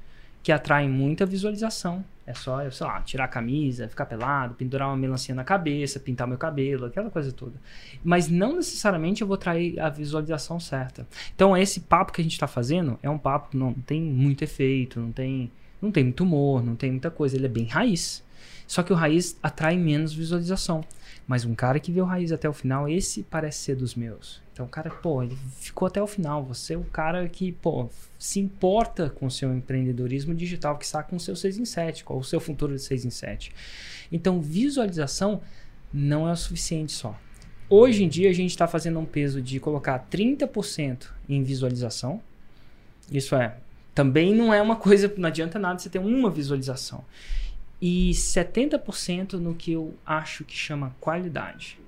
[0.41, 2.03] que atraem muita visualização.
[2.31, 6.25] É só, sei lá, tirar a camisa, ficar pelado, pendurar uma melancia na cabeça, pintar
[6.25, 7.59] meu cabelo, aquela coisa toda.
[8.03, 11.05] Mas não necessariamente eu vou trair a visualização certa.
[11.35, 14.43] Então, esse papo que a gente está fazendo é um papo que não tem muito
[14.43, 17.35] efeito, não tem, não tem muito humor, não tem muita coisa.
[17.35, 18.23] Ele é bem raiz.
[18.65, 20.81] Só que o raiz atrai menos visualização.
[21.27, 24.41] Mas um cara que vê o raiz até o final, esse parece ser dos meus.
[24.61, 26.43] Então, o cara, pô, ele ficou até o final.
[26.45, 31.01] Você é o cara que, pô, se importa com o seu empreendedorismo digital, que está
[31.01, 33.51] com o seu 6 em 7, qual o seu futuro de 6 em 7.
[34.11, 35.41] Então, visualização
[35.91, 37.19] não é o suficiente só.
[37.67, 42.21] Hoje em dia, a gente está fazendo um peso de colocar 30% em visualização.
[43.11, 43.55] Isso é,
[43.95, 47.03] também não é uma coisa, não adianta nada você ter uma visualização.
[47.81, 51.80] E 70% no que eu acho que chama qualidade.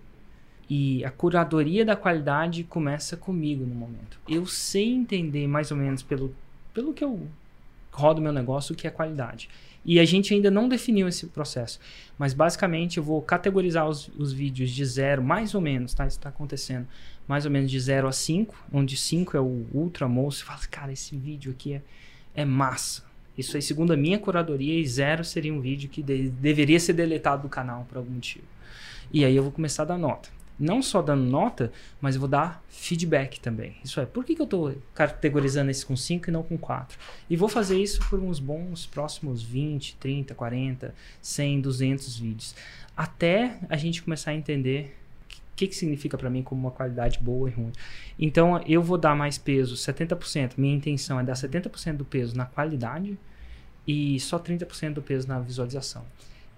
[0.75, 4.19] E a curadoria da qualidade começa comigo no momento.
[4.27, 6.35] Eu sei entender mais ou menos pelo,
[6.73, 7.27] pelo que eu
[7.91, 9.51] rodo meu negócio o que é qualidade.
[9.85, 11.79] E a gente ainda não definiu esse processo.
[12.17, 16.07] Mas basicamente eu vou categorizar os, os vídeos de zero, mais ou menos, tá?
[16.07, 16.87] Isso está acontecendo.
[17.27, 20.39] Mais ou menos de 0 a 5, onde 5 é o ultra moço.
[20.39, 21.81] Você fala, cara, esse vídeo aqui é,
[22.33, 23.03] é massa.
[23.37, 26.93] Isso aí, segundo a minha curadoria, e zero seria um vídeo que de, deveria ser
[26.93, 28.47] deletado do canal por algum motivo.
[29.11, 32.29] E aí eu vou começar a dar nota não só dando nota, mas eu vou
[32.29, 33.75] dar feedback também.
[33.83, 36.97] Isso é, por que, que eu estou categorizando esse com 5 e não com 4?
[37.29, 42.55] E vou fazer isso por uns bons próximos 20, 30, 40, 100, 200 vídeos.
[42.95, 44.95] Até a gente começar a entender
[45.55, 47.71] que, que significa para mim como uma qualidade boa e ruim.
[48.17, 50.53] Então, eu vou dar mais peso, 70%.
[50.57, 53.17] Minha intenção é dar 70% do peso na qualidade
[53.87, 56.05] e só 30% do peso na visualização.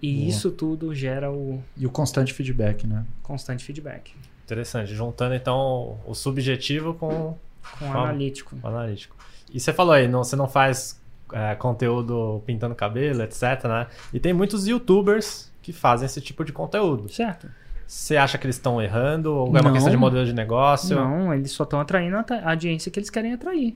[0.02, 0.30] E Boa.
[0.30, 3.06] isso tudo gera o E o constante feedback, né?
[3.24, 4.94] constante feedback Interessante.
[4.94, 7.36] Juntando então o subjetivo com
[7.80, 8.56] com o analítico.
[8.62, 9.16] o analítico.
[9.52, 11.02] E você falou aí, não, você não faz
[11.34, 13.88] é, conteúdo pintando cabelo, etc, né?
[14.14, 17.12] E tem muitos youtubers que fazem esse tipo de conteúdo.
[17.12, 17.50] Certo?
[17.88, 19.34] Você acha que eles estão errando?
[19.34, 19.74] Ou é uma Não.
[19.74, 20.96] questão de modelo de negócio?
[20.96, 23.76] Não, eles só estão atraindo a audiência que eles querem atrair.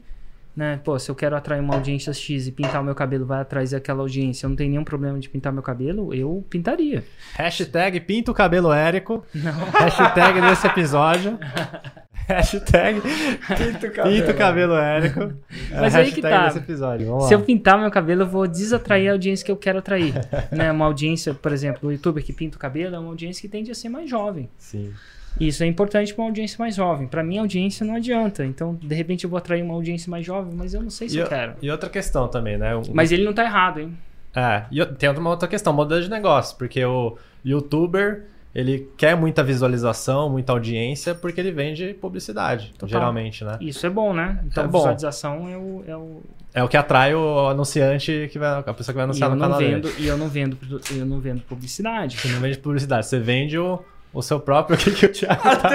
[0.60, 0.78] Né?
[0.84, 3.74] Pô, se eu quero atrair uma audiência X e pintar o meu cabelo vai atrair
[3.74, 7.02] aquela audiência, eu não tenho nenhum problema de pintar meu cabelo, eu pintaria.
[7.36, 9.26] Hashtag pinta o cabelo Érico.
[9.34, 11.40] Hashtag desse episódio.
[12.28, 13.00] Hashtag
[13.48, 15.34] pinta o cabelo Érico.
[15.72, 16.52] É Mas aí que tá.
[16.52, 16.60] Se
[17.06, 17.28] lá.
[17.32, 20.14] eu pintar meu cabelo, eu vou desatrair a audiência que eu quero atrair.
[20.52, 20.70] né?
[20.74, 23.72] Uma audiência, por exemplo, o youtuber que pinta o cabelo é uma audiência que tende
[23.72, 24.50] a ser mais jovem.
[24.58, 24.92] Sim.
[25.40, 27.08] Isso é importante para uma audiência mais jovem.
[27.08, 28.46] Para mim, a audiência não adianta.
[28.46, 31.16] Então, de repente, eu vou atrair uma audiência mais jovem, mas eu não sei se
[31.18, 31.54] E, eu quero.
[31.62, 32.76] e outra questão também, né?
[32.76, 33.98] O- Mas ele não tá errado, hein?
[34.36, 39.44] É, e tem uma outra questão, modelo de negócio, porque o youtuber, ele quer muita
[39.44, 42.90] visualização, muita audiência, porque ele vende publicidade, Total.
[42.90, 43.58] geralmente, né?
[43.62, 44.40] Isso é bom, né?
[44.46, 44.78] Então, É bom.
[44.80, 46.22] visualização é o, é o,
[46.54, 49.58] É o que atrai o anunciante, que vai, a pessoa que vai anunciar no canal
[49.60, 49.96] vendo, dele.
[50.00, 50.58] e eu não vendo,
[50.96, 52.18] eu não vendo publicidade.
[52.18, 53.80] Você não vende publicidade, você vende o,
[54.14, 55.70] o seu próprio, o que, que o Thiago tá...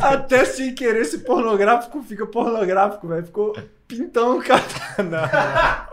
[0.00, 3.24] Até sem querer esse pornográfico fica pornográfico, velho.
[3.24, 4.62] Ficou pintão, cara.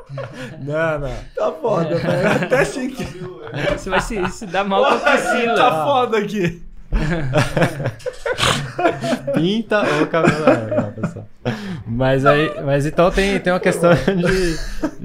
[0.62, 1.12] Não, não.
[1.36, 2.44] Tá foda, velho.
[2.44, 3.26] Até sem querer.
[3.76, 5.56] Você vai se, se dar mal com a Priscila.
[5.56, 6.62] Tá foda aqui.
[9.34, 10.46] Pinta o cabelo.
[10.48, 11.28] É, não, pessoal.
[11.88, 14.58] Mas aí, mas então tem, tem uma questão de,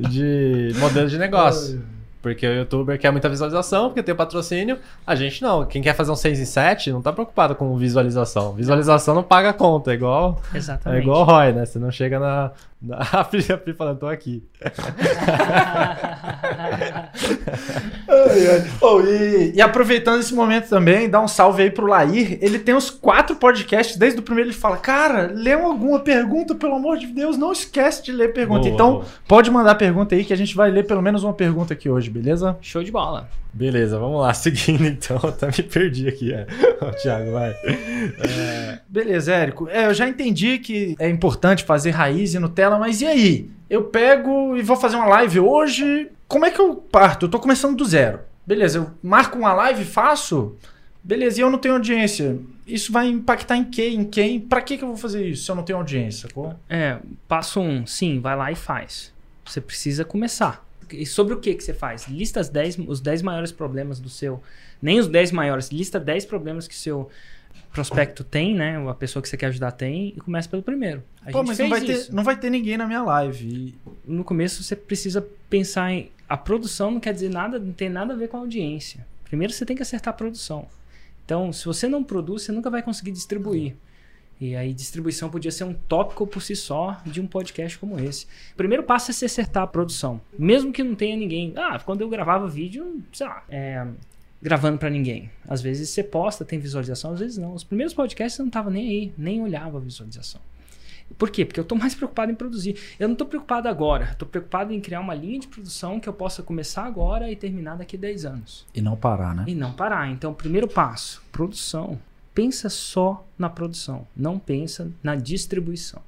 [0.08, 1.82] de modelo de negócio.
[2.22, 4.78] Porque o youtuber quer muita visualização, porque tem o patrocínio.
[5.06, 5.64] A gente não.
[5.64, 8.52] Quem quer fazer um 6 em 7 não tá preocupado com visualização.
[8.52, 11.02] Visualização não paga a conta, é igual, é Exatamente.
[11.02, 11.64] igual o Roy, né?
[11.64, 12.52] Você não chega na.
[13.12, 14.42] a Pri a Pri falando, tô aqui.
[18.08, 18.70] Ai, ai.
[18.80, 22.38] Oh, e, e aproveitando esse momento também, dá um salve aí pro Lair.
[22.40, 26.76] Ele tem os quatro podcasts, desde o primeiro ele fala: Cara, lê alguma pergunta, pelo
[26.76, 28.62] amor de Deus, não esquece de ler pergunta.
[28.62, 29.04] Boa, então, boa.
[29.28, 32.08] pode mandar pergunta aí que a gente vai ler pelo menos uma pergunta aqui hoje,
[32.08, 32.56] beleza?
[32.62, 33.28] Show de bola.
[33.52, 34.32] Beleza, vamos lá.
[34.34, 36.32] Seguindo então, até me perdi aqui.
[36.32, 36.46] É.
[36.80, 37.54] Ô, Thiago, vai.
[38.88, 39.68] Beleza, Érico.
[39.68, 43.50] É, eu já entendi que é importante fazer raiz e Nutella, mas e aí?
[43.68, 46.10] Eu pego e vou fazer uma live hoje.
[46.26, 47.26] Como é que eu parto?
[47.26, 48.20] Eu tô começando do zero.
[48.46, 50.56] Beleza, eu marco uma live, faço.
[51.02, 52.38] Beleza, e eu não tenho audiência.
[52.66, 53.94] Isso vai impactar em quem?
[53.94, 54.40] Em quem?
[54.40, 56.28] Pra que, que eu vou fazer isso se eu não tenho audiência?
[56.68, 59.12] É, passo um, sim, vai lá e faz.
[59.44, 60.64] Você precisa começar.
[60.92, 62.06] E sobre o que que você faz?
[62.08, 64.42] Lista as 10, os 10 maiores problemas do seu.
[64.82, 67.08] Nem os 10 maiores, lista 10 problemas que seu
[67.72, 68.76] prospecto tem, né?
[68.88, 71.02] A pessoa que você quer ajudar tem, e começa pelo primeiro.
[71.24, 72.14] A Pô, gente mas não vai, ter, isso.
[72.14, 73.46] não vai ter ninguém na minha live.
[73.46, 76.10] E- no começo você precisa pensar em.
[76.28, 79.06] A produção não quer dizer nada, não tem nada a ver com a audiência.
[79.24, 80.66] Primeiro você tem que acertar a produção.
[81.24, 83.74] Então, se você não produz, você nunca vai conseguir distribuir.
[84.40, 88.24] E aí, distribuição podia ser um tópico por si só de um podcast como esse.
[88.54, 90.20] O primeiro passo é se acertar a produção.
[90.38, 91.52] Mesmo que não tenha ninguém.
[91.56, 93.86] Ah, quando eu gravava vídeo, sei lá, é,
[94.42, 95.30] gravando pra ninguém.
[95.48, 97.54] Às vezes você posta, tem visualização, às vezes não.
[97.54, 100.40] Os primeiros podcasts eu não tava nem aí, nem olhava a visualização.
[101.18, 101.44] Por quê?
[101.44, 102.76] Porque eu tô mais preocupado em produzir.
[102.98, 104.14] Eu não tô preocupado agora.
[104.18, 107.76] Tô preocupado em criar uma linha de produção que eu possa começar agora e terminar
[107.76, 108.66] daqui a 10 anos.
[108.74, 109.44] E não parar, né?
[109.46, 110.08] E não parar.
[110.10, 111.98] Então, primeiro passo, produção.
[112.32, 116.00] Pensa só na produção, não pensa na distribuição.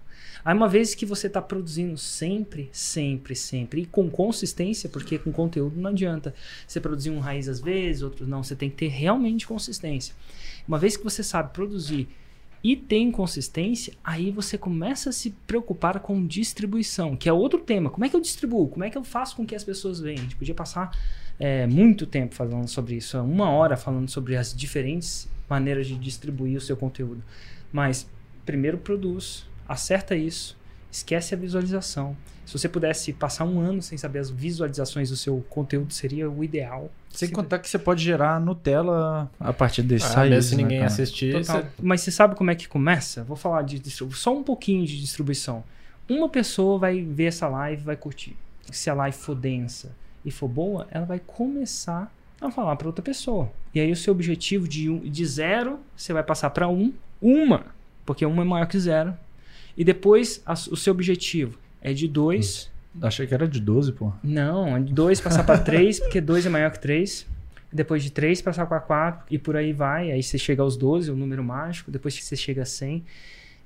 [0.45, 5.33] Aí, uma vez que você está produzindo sempre, sempre, sempre, e com consistência, porque com
[5.33, 6.35] conteúdo não adianta
[6.67, 10.15] você produzir um raiz às vezes, outro não, você tem que ter realmente consistência.
[10.67, 12.09] Uma vez que você sabe produzir
[12.63, 17.91] e tem consistência, aí você começa a se preocupar com distribuição, que é outro tema.
[17.91, 18.69] Como é que eu distribuo?
[18.69, 20.21] Como é que eu faço com que as pessoas venham?
[20.21, 20.97] A gente podia passar
[21.41, 26.57] é, muito tempo falando sobre isso, uma hora falando sobre as diferentes maneiras de distribuir
[26.57, 27.23] o seu conteúdo.
[27.73, 28.09] Mas
[28.47, 30.57] primeiro produz, acerta isso,
[30.91, 32.17] esquece a visualização.
[32.45, 36.43] Se você pudesse passar um ano sem saber as visualizações do seu conteúdo, seria o
[36.43, 36.91] ideal.
[37.09, 40.63] Sem Se- contar que você pode gerar Nutella a partir desse Ah, mesmo se né,
[40.63, 40.91] ninguém cara?
[40.91, 43.23] assistir, você- Mas você sabe como é que começa?
[43.25, 45.63] Vou falar de distribuição, só um pouquinho de distribuição.
[46.09, 48.37] Uma pessoa vai ver essa live, vai curtir.
[48.71, 49.93] Se a live for densa
[50.25, 53.51] e for boa, ela vai começar a falar para outra pessoa.
[53.75, 57.67] E aí o seu objetivo de, um, de zero, você vai passar para um, uma,
[58.05, 59.15] porque uma é maior que zero.
[59.77, 62.71] E depois a- o seu objetivo é de dois.
[63.01, 64.13] Achei que era de 12, pô.
[64.23, 67.27] Não, é de dois passar para três, porque dois é maior que três.
[67.75, 70.13] depois de 3 passar para 4 e por aí vai.
[70.13, 73.03] Aí você chega aos 12, o número mágico, depois você chega a 100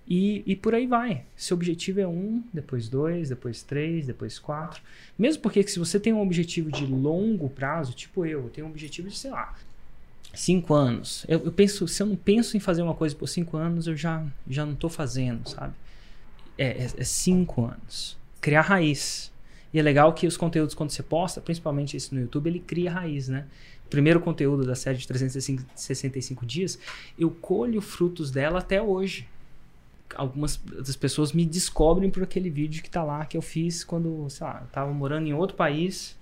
[0.08, 1.24] e, e por aí vai.
[1.36, 4.80] Seu objetivo é 1, depois 2, depois 3, depois 4.
[5.18, 8.70] Mesmo porque se você tem um objetivo de longo prazo, tipo eu, eu tenho um
[8.70, 9.56] objetivo de, sei lá,
[10.32, 11.24] 5 anos.
[11.28, 13.96] Eu, eu penso, se eu não penso em fazer uma coisa por 5 anos, eu
[13.96, 15.74] já, já não estou fazendo, sabe?
[16.58, 18.16] É 5 é, é anos.
[18.40, 19.32] Criar raiz.
[19.72, 22.90] E é legal que os conteúdos, quando você posta, principalmente esse no YouTube, ele cria
[22.90, 23.44] raiz, né?
[23.86, 26.78] O primeiro conteúdo da série de 365 dias,
[27.18, 29.28] eu colho frutos dela até hoje.
[30.14, 34.28] Algumas das pessoas me descobrem por aquele vídeo que tá lá, que eu fiz quando,
[34.30, 36.16] sei lá, eu tava morando em outro país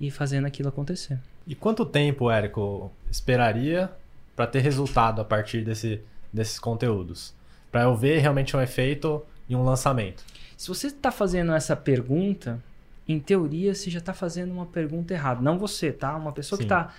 [0.00, 1.18] e fazendo aquilo acontecer.
[1.46, 3.90] E quanto tempo, Érico, esperaria
[4.36, 6.00] para ter resultado a partir desse,
[6.32, 7.34] desses conteúdos?
[7.72, 10.24] Para eu ver realmente um efeito em um lançamento?
[10.56, 12.62] Se você está fazendo essa pergunta,
[13.06, 15.40] em teoria você já está fazendo uma pergunta errada.
[15.40, 16.14] Não você, tá?
[16.16, 16.66] Uma pessoa Sim.
[16.66, 16.92] que está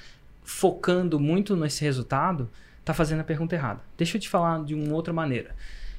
[0.43, 3.81] focando muito nesse resultado está fazendo a pergunta errada.
[3.97, 5.55] Deixa eu te falar de uma outra maneira.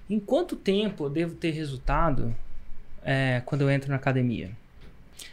[0.09, 2.35] Em quanto tempo eu devo ter resultado
[3.05, 4.51] é, quando eu entro na academia?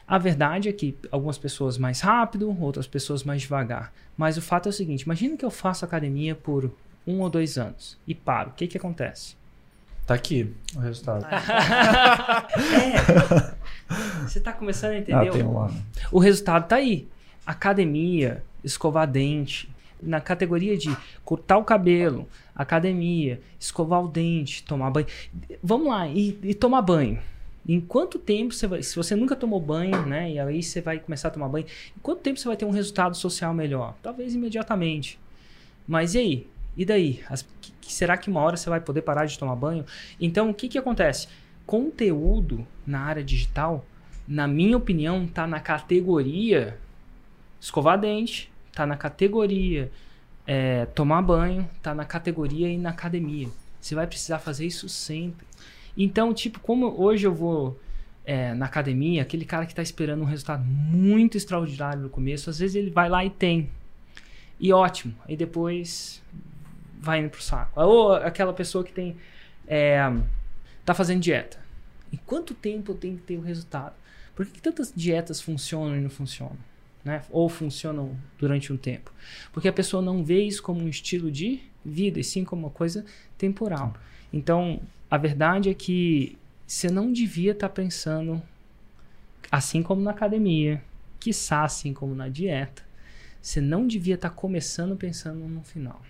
[0.07, 3.91] A verdade é que algumas pessoas mais rápido, outras pessoas mais devagar.
[4.15, 6.71] Mas o fato é o seguinte: imagina que eu faço academia por
[7.05, 8.51] um ou dois anos e paro.
[8.51, 9.35] O que, que acontece?
[10.07, 11.25] Tá aqui o resultado.
[11.25, 11.37] é.
[14.23, 15.27] Você tá começando a entender?
[15.27, 15.85] Ah, tem um ano.
[16.11, 17.07] O resultado tá aí.
[17.45, 19.69] Academia, escovar dente.
[20.01, 25.07] Na categoria de cortar o cabelo, academia, escovar o dente, tomar banho.
[25.61, 27.19] Vamos lá, e, e tomar banho.
[27.67, 28.83] Em quanto tempo você vai.
[28.83, 30.31] Se você nunca tomou banho, né?
[30.31, 31.65] E aí você vai começar a tomar banho.
[31.65, 33.95] Em quanto tempo você vai ter um resultado social melhor?
[34.01, 35.19] Talvez imediatamente.
[35.87, 36.47] Mas e aí?
[36.77, 37.21] E daí?
[37.27, 39.85] As, que, será que uma hora você vai poder parar de tomar banho?
[40.21, 41.27] Então, o que, que acontece?
[41.65, 43.85] Conteúdo na área digital,
[44.27, 46.77] na minha opinião, está na categoria
[47.59, 49.91] escovar dente, está na categoria
[50.45, 53.49] é, tomar banho, está na categoria ir na academia.
[53.81, 55.45] Você vai precisar fazer isso sempre.
[55.97, 57.79] Então, tipo, como hoje eu vou
[58.25, 62.59] é, na academia, aquele cara que está esperando um resultado muito extraordinário no começo, às
[62.59, 63.69] vezes ele vai lá e tem.
[64.59, 65.15] E ótimo.
[65.27, 66.21] Aí depois
[66.99, 67.79] vai indo pro saco.
[67.79, 69.17] Ou aquela pessoa que tem.
[69.67, 69.99] É,
[70.85, 71.59] tá fazendo dieta.
[72.11, 73.93] Em quanto tempo eu tenho que ter o resultado?
[74.35, 76.57] Por que, que tantas dietas funcionam e não funcionam?
[77.03, 77.21] Né?
[77.29, 79.11] Ou funcionam durante um tempo?
[79.51, 82.69] Porque a pessoa não vê isso como um estilo de vida, e sim como uma
[82.69, 83.05] coisa
[83.37, 83.93] temporal.
[84.31, 88.41] Então, a verdade é que você não devia estar tá pensando
[89.49, 90.83] assim como na academia,
[91.19, 92.83] quiçá assim como na dieta.
[93.41, 96.01] Você não devia estar tá começando pensando no final.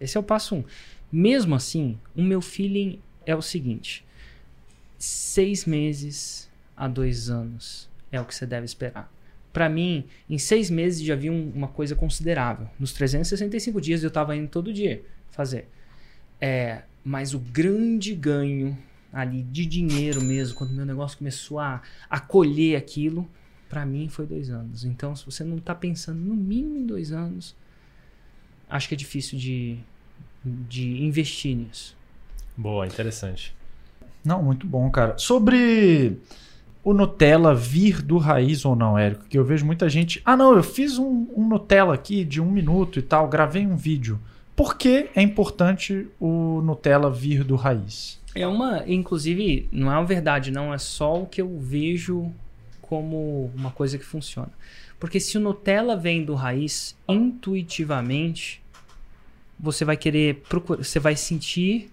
[0.00, 0.64] Esse é o passo um.
[1.10, 4.04] Mesmo assim, o meu feeling é o seguinte:
[4.98, 9.12] seis meses a dois anos é o que você deve esperar.
[9.52, 12.68] Para mim, em seis meses já vi um, uma coisa considerável.
[12.78, 15.68] Nos 365 dias eu estava indo todo dia fazer.
[16.38, 18.76] É, mas o grande ganho
[19.12, 21.80] ali de dinheiro mesmo, quando meu negócio começou a,
[22.10, 23.26] a colher aquilo,
[23.68, 24.84] para mim foi dois anos.
[24.84, 27.56] Então, se você não está pensando no mínimo em dois anos,
[28.68, 29.78] acho que é difícil de,
[30.44, 31.96] de investir nisso.
[32.56, 33.54] Boa, interessante.
[34.24, 35.16] Não, muito bom, cara.
[35.18, 36.18] Sobre
[36.82, 40.22] o Nutella vir do raiz ou não, Érico, que eu vejo muita gente.
[40.24, 43.76] Ah, não, eu fiz um, um Nutella aqui de um minuto e tal, gravei um
[43.76, 44.20] vídeo.
[44.54, 48.18] Por que é importante o Nutella vir do raiz?
[48.34, 52.32] É uma, inclusive, não é uma verdade, não, é só o que eu vejo
[52.82, 54.50] como uma coisa que funciona.
[54.98, 58.62] Porque se o Nutella vem do raiz intuitivamente,
[59.58, 61.90] você vai querer procurar, você vai sentir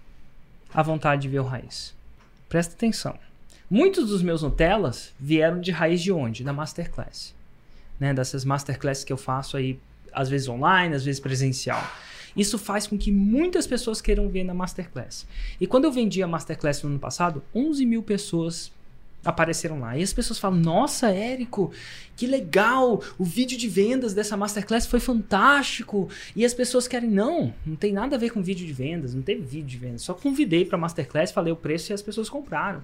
[0.72, 1.94] a vontade de ver o raiz.
[2.48, 3.18] Presta atenção.
[3.70, 6.44] Muitos dos meus Nutellas vieram de raiz de onde?
[6.44, 7.34] Da Masterclass.
[7.98, 8.12] Né?
[8.12, 9.78] Dessas Masterclasses que eu faço aí,
[10.12, 11.82] às vezes online, às vezes presencial.
[12.36, 15.26] Isso faz com que muitas pessoas queiram ver na Masterclass.
[15.60, 18.72] E quando eu vendi a Masterclass no ano passado, 11 mil pessoas
[19.24, 19.96] apareceram lá.
[19.96, 21.72] E as pessoas falam: Nossa, Érico,
[22.16, 23.02] que legal!
[23.18, 26.08] O vídeo de vendas dessa masterclass foi fantástico.
[26.34, 29.22] E as pessoas querem: Não, não tem nada a ver com vídeo de vendas, não
[29.22, 30.02] teve vídeo de vendas.
[30.02, 32.82] Só convidei para masterclass, falei o preço e as pessoas compraram.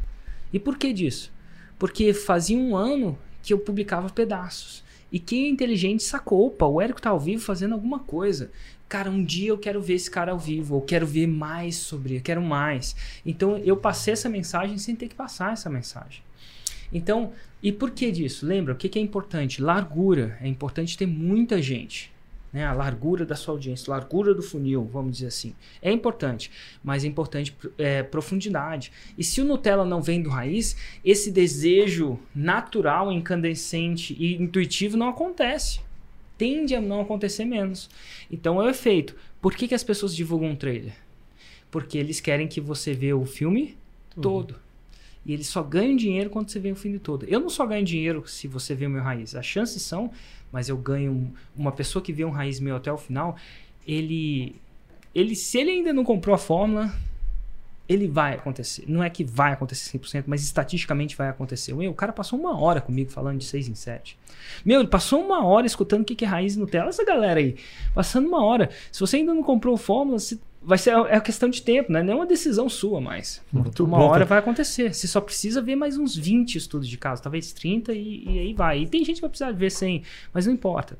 [0.53, 1.33] E por que disso?
[1.79, 4.83] Porque fazia um ano que eu publicava pedaços.
[5.13, 8.51] E quem é inteligente sacou: opa, o Érico tá ao vivo fazendo alguma coisa
[8.91, 12.17] cara, um dia eu quero ver esse cara ao vivo, eu quero ver mais sobre,
[12.17, 12.97] eu quero mais.
[13.25, 16.23] Então eu passei essa mensagem sem ter que passar essa mensagem.
[16.93, 18.47] Então, e por que disso?
[18.47, 19.63] Lembra, o que, que é importante?
[19.63, 20.39] Largura.
[20.41, 22.11] É importante ter muita gente.
[22.53, 22.65] Né?
[22.65, 25.55] A largura da sua audiência, largura do funil, vamos dizer assim.
[25.81, 26.51] É importante,
[26.83, 28.91] mas é importante é, profundidade.
[29.17, 35.09] E se o Nutella não vem do raiz, esse desejo natural, incandescente e intuitivo não
[35.09, 35.81] acontece.
[36.37, 37.91] tende a não acontecer menos.
[38.31, 39.15] Então é o efeito.
[39.43, 40.95] Por que, que as pessoas divulgam um trailer?
[41.71, 43.77] Porque eles querem que você vê o filme
[44.21, 44.57] todo.
[45.25, 47.25] E eles só ganham dinheiro quando você vê o filme todo.
[47.27, 49.35] Eu não só ganho dinheiro se você vê o meu raiz.
[49.35, 50.11] As chances são,
[50.51, 51.33] mas eu ganho.
[51.57, 53.37] Uma pessoa que vê um raiz meu até o final,
[53.87, 54.57] ele.
[55.15, 56.93] ele se ele ainda não comprou a fórmula,
[57.91, 58.85] ele vai acontecer.
[58.87, 61.75] Não é que vai acontecer 100%, mas estatisticamente vai acontecer.
[61.75, 64.17] Meu, o cara passou uma hora comigo falando de 6 em 7.
[64.65, 66.89] Meu, ele passou uma hora escutando o que é raiz Nutella.
[66.89, 67.57] Essa galera aí,
[67.93, 68.71] passando uma hora.
[68.93, 72.03] Se você ainda não comprou fórmula, se vai ser é questão de tempo, né?
[72.03, 73.43] Não é uma decisão sua mais.
[73.53, 74.05] Muito uma bom.
[74.09, 74.93] hora vai acontecer.
[74.93, 78.55] Você só precisa ver mais uns 20 estudos de caso, talvez 30 e, e aí
[78.55, 78.81] vai.
[78.81, 80.03] E tem gente que vai precisar ver 100,
[80.33, 80.99] mas não importa.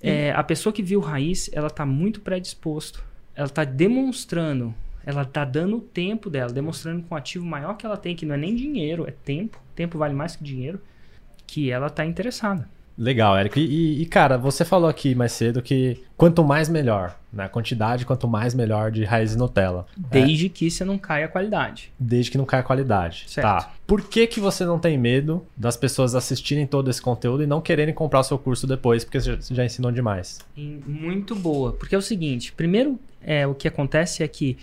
[0.00, 3.02] É, a pessoa que viu raiz, ela tá muito predisposto.
[3.34, 4.74] Ela tá demonstrando,
[5.04, 8.26] ela tá dando o tempo dela, demonstrando com o ativo maior que ela tem, que
[8.26, 9.58] não é nem dinheiro, é tempo.
[9.74, 10.80] Tempo vale mais que dinheiro,
[11.46, 12.68] que ela tá interessada.
[12.96, 13.58] Legal, Érico.
[13.58, 17.48] E, e- e, cara, você falou aqui mais cedo que quanto mais melhor, né?
[17.48, 19.84] Quantidade, quanto mais melhor de raiz Nutella.
[19.96, 21.92] Desde que você não caia a qualidade.
[21.98, 23.24] Desde que não caia a qualidade.
[23.26, 23.44] Certo.
[23.46, 23.72] Tá.
[23.84, 27.60] Por que, que você não tem medo das pessoas assistirem todo esse conteúdo e não
[27.60, 30.38] quererem comprar o seu curso depois, porque você já- ensinou demais?
[30.56, 31.72] E muito boa.
[31.72, 34.56] Porque é o seguinte: primeiro, é, o que acontece é que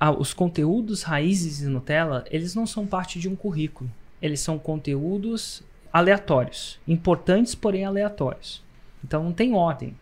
[0.00, 3.90] ah, os conteúdos raízes de Nutella, eles não são parte de um currículo.
[4.22, 5.62] Eles são conteúdos
[5.92, 6.78] aleatórios.
[6.86, 8.62] Importantes, porém aleatórios.
[9.04, 9.96] Então não tem ordem.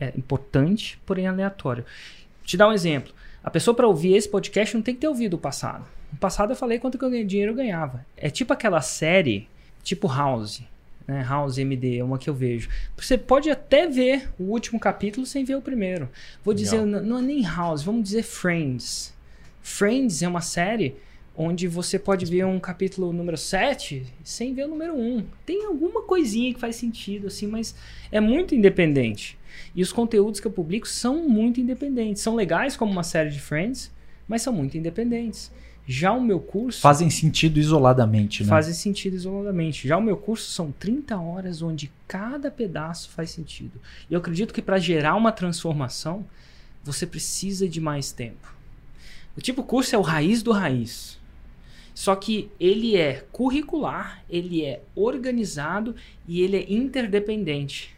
[0.00, 1.84] É importante, porém aleatório.
[2.44, 3.12] Te dar um exemplo.
[3.42, 5.84] A pessoa para ouvir esse podcast não tem que ter ouvido o passado.
[6.12, 8.04] No passado eu falei quanto que eu dinheiro eu ganhava.
[8.16, 9.48] É tipo aquela série,
[9.82, 10.62] tipo House.
[11.06, 11.22] Né?
[11.28, 12.68] House MD é uma que eu vejo.
[12.96, 16.08] Você pode até ver o último capítulo sem ver o primeiro.
[16.42, 17.00] Vou dizer, Legal.
[17.02, 19.12] n- não é nem House, vamos dizer Friends.
[19.62, 20.96] Friends é uma série
[21.36, 25.24] onde você pode ver um capítulo número 7 sem ver o número 1.
[25.44, 27.74] Tem alguma coisinha que faz sentido, assim, mas
[28.12, 29.36] é muito independente.
[29.74, 32.22] E os conteúdos que eu publico são muito independentes.
[32.22, 33.90] São legais como uma série de Friends,
[34.28, 35.50] mas são muito independentes.
[35.86, 38.48] Já o meu curso Fazem sentido isoladamente, né?
[38.48, 39.86] fazem sentido isoladamente.
[39.86, 43.78] Já o meu curso são 30 horas onde cada pedaço faz sentido.
[44.08, 46.24] E eu acredito que para gerar uma transformação,
[46.82, 48.54] você precisa de mais tempo.
[49.36, 51.18] O tipo curso é o raiz do raiz.
[51.94, 55.94] Só que ele é curricular, ele é organizado
[56.26, 57.94] e ele é interdependente.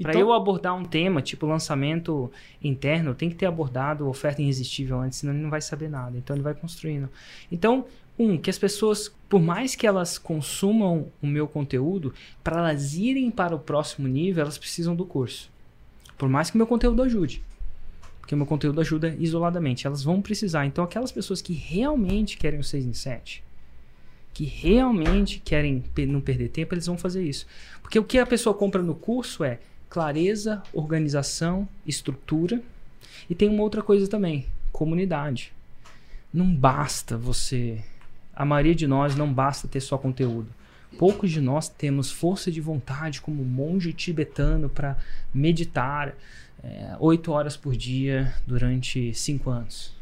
[0.00, 2.30] Para Então- eu abordar um tema, tipo lançamento
[2.62, 6.16] interno, tenho que ter abordado oferta irresistível antes, senão ele não vai saber nada.
[6.16, 7.08] Então ele vai construindo.
[7.50, 7.84] Então,
[8.18, 12.12] um, que as pessoas, por mais que elas consumam o meu conteúdo,
[12.44, 15.50] para elas irem para o próximo nível, elas precisam do curso.
[16.16, 17.42] Por mais que o meu conteúdo ajude.
[18.28, 19.86] Porque o meu conteúdo ajuda isoladamente.
[19.86, 20.66] Elas vão precisar.
[20.66, 23.42] Então, aquelas pessoas que realmente querem o 6 em 7,
[24.34, 27.46] que realmente querem não perder tempo, eles vão fazer isso.
[27.80, 29.58] Porque o que a pessoa compra no curso é
[29.88, 32.62] clareza, organização, estrutura.
[33.30, 35.50] E tem uma outra coisa também: comunidade.
[36.30, 37.82] Não basta você.
[38.36, 40.48] A maioria de nós não basta ter só conteúdo.
[40.98, 44.98] Poucos de nós temos força de vontade como monge tibetano para
[45.32, 46.14] meditar
[46.68, 49.92] é, oito horas por dia durante cinco anos.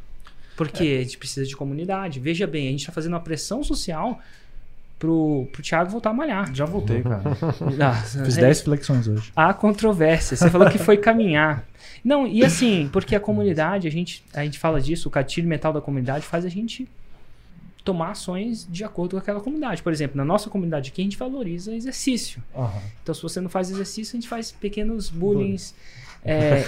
[0.56, 2.18] Porque a gente precisa de comunidade.
[2.18, 4.18] Veja bem, a gente está fazendo uma pressão social
[4.98, 6.52] pro, pro Thiago voltar a malhar.
[6.54, 7.22] Já voltei, cara.
[7.80, 9.30] Ah, Fiz é- 10 flexões hoje.
[9.36, 10.36] Há controvérsia.
[10.36, 11.64] Você falou que foi caminhar.
[12.02, 15.72] Não, e assim, porque a comunidade, a gente, a gente fala disso, o gatilho mental
[15.72, 16.88] da comunidade faz a gente
[17.84, 19.82] tomar ações de acordo com aquela comunidade.
[19.82, 22.42] Por exemplo, na nossa comunidade aqui, a gente valoriza exercício.
[23.02, 25.56] Então, se você não faz exercício, a gente faz pequenos bullying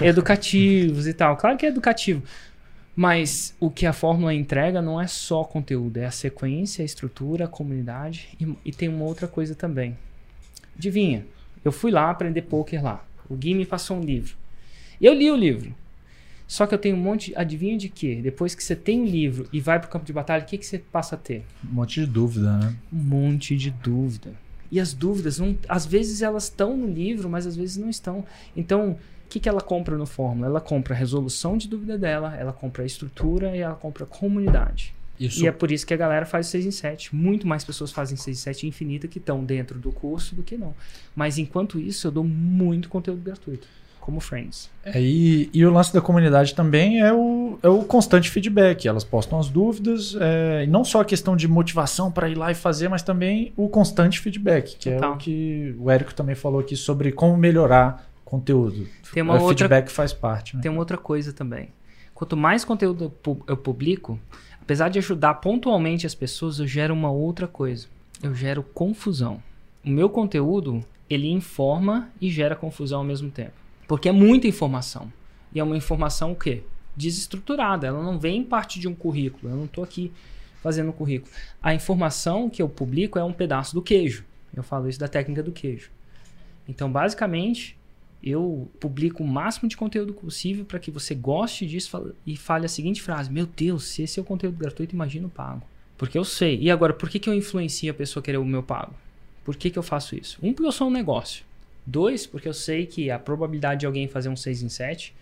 [0.03, 1.36] educativos e tal.
[1.36, 2.22] Claro que é educativo.
[2.94, 7.44] Mas o que a fórmula entrega não é só conteúdo, é a sequência, a estrutura,
[7.44, 9.96] a comunidade e, e tem uma outra coisa também.
[10.76, 11.24] Adivinha?
[11.64, 13.05] Eu fui lá aprender poker lá.
[13.28, 14.36] O Gui me passou um livro.
[15.01, 15.74] Eu li o livro.
[16.46, 17.32] Só que eu tenho um monte.
[17.36, 18.20] Adivinha de quê?
[18.22, 20.66] Depois que você tem o livro e vai pro campo de batalha, o que, que
[20.66, 21.44] você passa a ter?
[21.64, 22.74] Um monte de dúvida, né?
[22.92, 24.32] um monte de dúvida.
[24.71, 28.25] E as dúvidas, não, às vezes elas estão no livro, mas às vezes não estão.
[28.57, 30.47] Então, o que, que ela compra no Fórmula?
[30.47, 34.07] Ela compra a resolução de dúvida dela, ela compra a estrutura e ela compra a
[34.07, 34.95] comunidade.
[35.19, 35.43] Isso.
[35.43, 37.14] E é por isso que a galera faz 6 em 7.
[37.14, 40.57] Muito mais pessoas fazem 6 em 7 infinita que estão dentro do curso do que
[40.57, 40.75] não.
[41.14, 43.66] Mas enquanto isso, eu dou muito conteúdo gratuito,
[44.09, 44.71] como Friends.
[44.87, 48.89] É, e, e o lance da comunidade também é o, é o constante feedback.
[48.89, 52.51] Elas postam as dúvidas, é, e não só a questão de motivação para ir lá
[52.51, 56.59] e fazer, mas também o constante feedback, que é o que o Érico também falou
[56.59, 58.89] aqui sobre como melhorar conteúdo.
[59.13, 60.57] Tem uma o outra- feedback faz parte.
[60.57, 60.63] Né?
[60.63, 61.69] Tem uma outra coisa também.
[62.15, 63.13] Quanto mais conteúdo
[63.47, 64.19] eu publico,
[64.63, 67.87] apesar de ajudar pontualmente as pessoas, eu gero uma outra coisa.
[68.23, 69.43] Eu gero confusão.
[69.85, 73.68] O meu conteúdo, ele informa e gera confusão ao mesmo tempo.
[73.89, 75.11] Porque é muita informação.
[75.53, 76.62] E é uma informação o quê?
[76.95, 77.86] Desestruturada.
[77.86, 79.51] Ela não vem parte de um currículo.
[79.51, 80.12] Eu não estou aqui
[80.62, 81.32] fazendo um currículo.
[81.62, 84.24] A informação que eu publico é um pedaço do queijo.
[84.55, 85.91] Eu falo isso da técnica do queijo.
[86.68, 87.78] Então, basicamente,
[88.22, 92.68] eu publico o máximo de conteúdo possível para que você goste disso e fale a
[92.68, 95.62] seguinte frase: Meu Deus, se esse é o conteúdo gratuito, imagina o pago.
[95.97, 96.59] Porque eu sei.
[96.61, 98.95] E agora, por que, que eu influencio a pessoa querer o meu pago?
[99.45, 100.39] Por que, que eu faço isso?
[100.43, 101.47] Um, porque eu sou um negócio.
[101.91, 105.14] Dois, porque eu sei que a probabilidade de alguém fazer um 6 em 7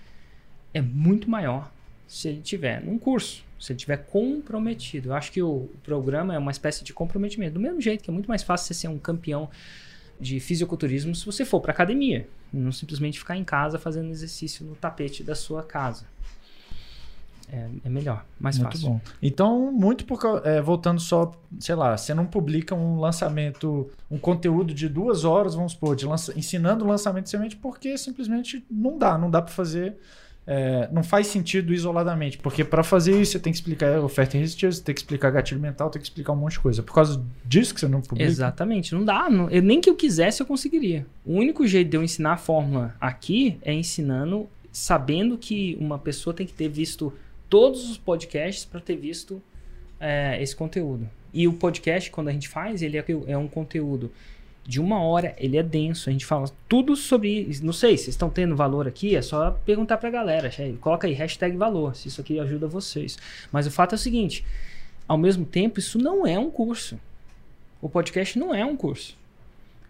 [0.74, 1.72] é muito maior
[2.08, 5.10] se ele tiver num curso, se ele tiver comprometido.
[5.10, 7.54] Eu acho que o programa é uma espécie de comprometimento.
[7.54, 9.48] Do mesmo jeito que é muito mais fácil você ser um campeão
[10.20, 14.74] de fisiculturismo se você for para academia, não simplesmente ficar em casa fazendo exercício no
[14.74, 16.04] tapete da sua casa.
[17.48, 18.88] É, é melhor, mais muito fácil.
[18.88, 19.00] Bom.
[19.22, 24.74] Então, muito por é, voltando só, sei lá, você não publica um lançamento, um conteúdo
[24.74, 28.98] de duas horas, vamos supor, de lança, ensinando o lançamento de semente, porque simplesmente não
[28.98, 29.96] dá, não dá para fazer
[30.46, 34.72] é, não faz sentido isoladamente, porque para fazer isso você tem que explicar oferta irresistível,
[34.72, 36.82] você tem que explicar gatilho mental, tem que explicar um monte de coisa.
[36.82, 38.30] Por causa disso que você não publica?
[38.30, 39.28] Exatamente, não dá.
[39.28, 41.04] Não, eu, nem que eu quisesse eu conseguiria.
[41.24, 46.32] O único jeito de eu ensinar a fórmula aqui é ensinando, sabendo que uma pessoa
[46.32, 47.12] tem que ter visto
[47.48, 49.42] todos os podcasts para ter visto
[50.00, 51.08] é, esse conteúdo.
[51.32, 54.10] E o podcast, quando a gente faz, ele é, é um conteúdo
[54.64, 56.08] de uma hora, ele é denso.
[56.08, 57.48] A gente fala tudo sobre.
[57.62, 59.14] Não sei, vocês estão tendo valor aqui?
[59.14, 60.50] É só perguntar pra galera.
[60.80, 63.18] Coloca aí, hashtag valor, se isso aqui ajuda vocês.
[63.52, 64.44] Mas o fato é o seguinte:
[65.06, 66.98] ao mesmo tempo, isso não é um curso.
[67.80, 69.16] O podcast não é um curso.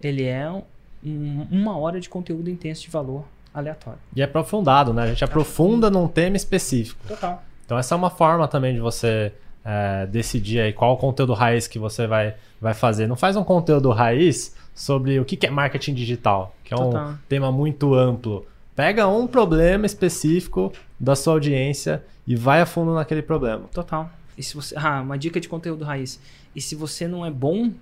[0.02, 4.00] Ele é um, uma hora de conteúdo intenso de valor aleatório.
[4.14, 5.04] E é aprofundado, né?
[5.04, 7.00] A gente aprofunda num tema específico.
[7.08, 7.42] Total.
[7.66, 9.32] Então essa é uma forma também de você
[9.64, 13.08] é, decidir aí qual o conteúdo raiz que você vai, vai fazer.
[13.08, 17.14] Não faz um conteúdo raiz sobre o que é marketing digital, que é um Total.
[17.28, 18.46] tema muito amplo.
[18.76, 23.64] Pega um problema específico da sua audiência e vai a fundo naquele problema.
[23.72, 24.08] Total.
[24.38, 26.20] E se você, ah, uma dica de conteúdo raiz.
[26.54, 27.72] E se você não é bom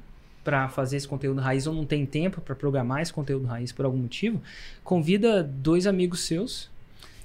[0.42, 3.84] para fazer esse conteúdo raiz ou não tem tempo para programar esse conteúdo raiz por
[3.84, 4.40] algum motivo,
[4.82, 6.70] convida dois amigos seus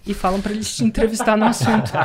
[0.06, 1.92] e falam para eles te entrevistar no assunto.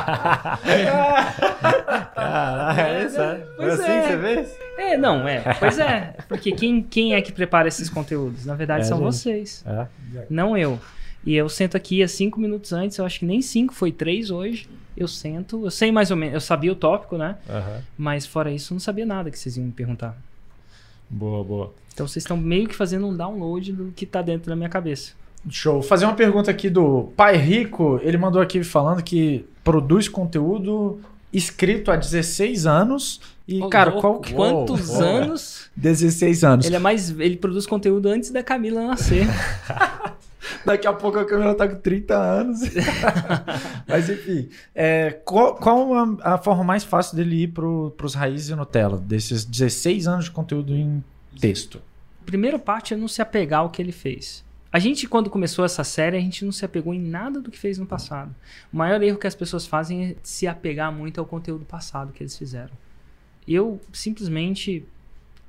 [2.15, 3.35] Caralho, é isso, é?
[3.55, 4.01] Pois assim é.
[4.01, 4.57] que você fez?
[4.77, 5.41] É, não, é.
[5.59, 6.15] Pois é.
[6.27, 8.45] Porque quem, quem é que prepara esses conteúdos?
[8.45, 9.05] Na verdade, é, são gente.
[9.05, 9.63] vocês.
[9.65, 9.87] É.
[10.29, 10.79] Não eu.
[11.25, 14.29] E eu sento aqui há cinco minutos antes, eu acho que nem cinco, foi três
[14.29, 14.69] hoje.
[14.95, 17.37] Eu sento, eu sei mais ou menos, eu sabia o tópico, né?
[17.49, 17.81] Uhum.
[17.97, 20.15] Mas fora isso, eu não sabia nada que vocês iam me perguntar.
[21.09, 21.73] Boa, boa.
[21.93, 25.13] Então vocês estão meio que fazendo um download do que tá dentro da minha cabeça.
[25.49, 25.73] Show.
[25.73, 27.99] Vou fazer uma pergunta aqui do Pai Rico.
[28.03, 30.99] Ele mandou aqui falando que produz conteúdo
[31.31, 33.21] escrito há 16 anos.
[33.47, 34.33] E, oh, cara, qual que...
[34.33, 35.69] Quantos oh, anos?
[35.75, 36.65] 16 anos.
[36.65, 37.09] Ele é mais.
[37.19, 39.27] Ele produz conteúdo antes da Camila nascer.
[40.65, 42.59] Daqui a pouco a Camila tá com 30 anos.
[43.87, 44.49] Mas enfim.
[44.73, 48.97] É, qual, qual a, a, forma mais fácil dele ir pro, pros raízes e Nutella?
[48.97, 51.03] Desses 16 anos de conteúdo em
[51.39, 51.81] texto.
[52.25, 54.44] Primeira parte é não se apegar ao que ele fez.
[54.75, 57.57] A gente, quando começou essa série, a gente não se apegou em nada do que
[57.57, 58.35] fez no passado.
[58.73, 62.21] O maior erro que as pessoas fazem é se apegar muito ao conteúdo passado que
[62.21, 62.73] eles fizeram.
[63.47, 64.83] Eu simplesmente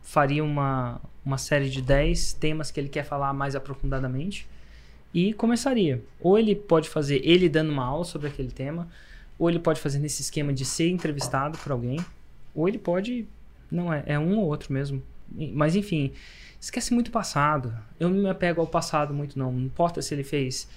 [0.00, 4.46] faria uma, uma série de 10 temas que ele quer falar mais aprofundadamente
[5.12, 6.00] e começaria.
[6.20, 8.86] Ou ele pode fazer ele dando uma aula sobre aquele tema,
[9.36, 11.98] ou ele pode fazer nesse esquema de ser entrevistado por alguém,
[12.54, 13.26] ou ele pode.
[13.68, 15.02] Não é, é um ou outro mesmo.
[15.52, 16.12] Mas enfim,
[16.60, 17.74] esquece muito o passado.
[17.98, 19.52] Eu não me apego ao passado muito, não.
[19.52, 20.68] Não importa se ele fez.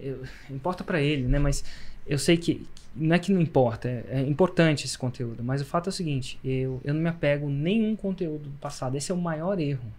[0.00, 1.38] Eu, importa para ele, né?
[1.38, 1.64] Mas
[2.06, 2.66] eu sei que.
[2.94, 5.44] Não é que não importa, é, é, importante esse conteúdo.
[5.44, 8.58] Mas o fato é o seguinte: eu, eu não me apego a nenhum conteúdo do
[8.58, 8.96] passado.
[8.96, 9.92] Esse é o maior erro.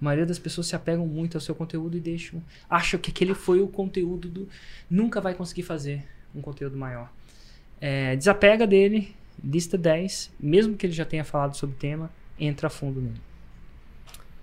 [0.00, 2.40] A maioria das pessoas se apegam muito ao seu conteúdo e deixam.
[2.70, 4.48] acham que aquele foi o conteúdo do.
[4.88, 6.04] Nunca vai conseguir fazer
[6.34, 7.10] um conteúdo maior.
[7.80, 12.68] É, desapega dele, lista 10, mesmo que ele já tenha falado sobre o tema, entra
[12.68, 13.20] a fundo nele.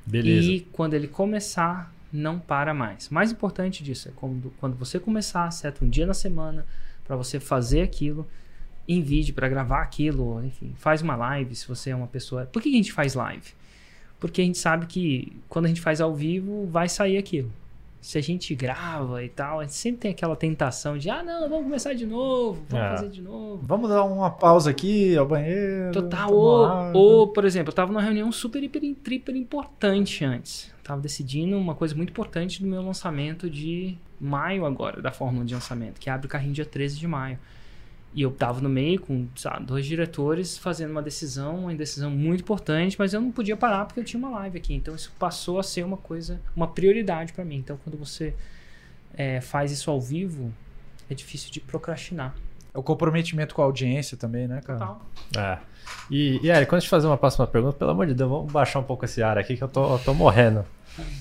[0.06, 0.52] Beleza.
[0.52, 3.10] E quando ele começar, não para mais.
[3.10, 6.66] Mais importante disso é quando, quando você começar, seta um dia na semana
[7.06, 8.28] para você fazer aquilo
[8.88, 12.46] em vídeo, para gravar aquilo, enfim, faz uma live se você é uma pessoa.
[12.46, 13.54] Por que a gente faz live?
[14.20, 17.52] Porque a gente sabe que quando a gente faz ao vivo, vai sair aquilo
[18.02, 21.48] se a gente grava e tal, a gente sempre tem aquela tentação de, ah, não,
[21.48, 22.90] vamos começar de novo, vamos é.
[22.90, 23.62] fazer de novo.
[23.64, 25.92] Vamos dar uma pausa aqui ao banheiro.
[25.92, 26.34] Total.
[26.34, 30.74] Ou, ou, por exemplo, eu tava numa reunião super, hiper, hiper importante antes.
[30.80, 35.46] Eu tava decidindo uma coisa muito importante do meu lançamento de maio agora, da fórmula
[35.46, 37.38] de lançamento, que abre o carrinho dia 13 de maio.
[38.14, 42.42] E eu tava no meio com sabe, dois diretores fazendo uma decisão, uma decisão muito
[42.42, 44.74] importante, mas eu não podia parar porque eu tinha uma live aqui.
[44.74, 47.58] Então isso passou a ser uma coisa, uma prioridade para mim.
[47.58, 48.34] Então quando você
[49.14, 50.54] é, faz isso ao vivo,
[51.10, 52.36] é difícil de procrastinar.
[52.74, 54.80] É o comprometimento com a audiência também, né, cara?
[54.80, 55.02] Total.
[55.38, 55.58] É.
[56.10, 58.52] E, e Eric, quando a gente fazer uma próxima pergunta, pelo amor de Deus, vamos
[58.52, 60.66] baixar um pouco esse ar aqui que eu tô, eu tô morrendo.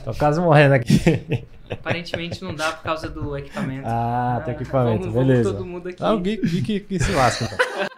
[0.05, 1.47] Tô quase morrendo aqui.
[1.71, 3.87] Aparentemente não dá por causa do equipamento.
[3.87, 5.53] Ah, tem equipamento, vamos, vamos beleza.
[5.53, 6.03] todo mundo aqui.
[6.03, 7.59] Ah, o Gui, Gui que, se lasca, então.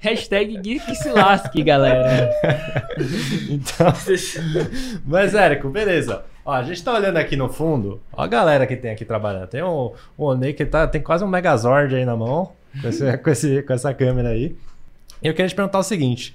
[0.00, 2.30] Hashtag Gui que se lasque, galera.
[3.48, 3.92] Então,
[5.06, 6.24] mas, Érico, beleza.
[6.44, 9.46] Ó, a gente tá olhando aqui no fundo, ó a galera que tem aqui trabalhando.
[9.46, 13.14] Tem o, o Onei que tá, tem quase um Megazord aí na mão, com, esse,
[13.18, 14.56] com, esse, com essa câmera aí.
[15.22, 16.34] E eu queria te perguntar o seguinte: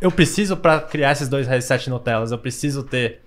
[0.00, 3.20] eu preciso, para criar esses dois headset Nutellas, eu preciso ter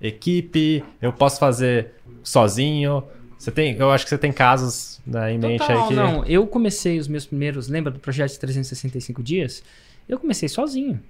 [0.00, 1.92] equipe, eu posso fazer
[2.22, 3.04] sozinho.
[3.38, 5.94] Você tem, eu acho que você tem casos né, em mente Total, aí que.
[5.94, 6.24] não.
[6.24, 9.62] Eu comecei os meus primeiros, lembra do projeto de 365 dias?
[10.08, 11.00] Eu comecei sozinho.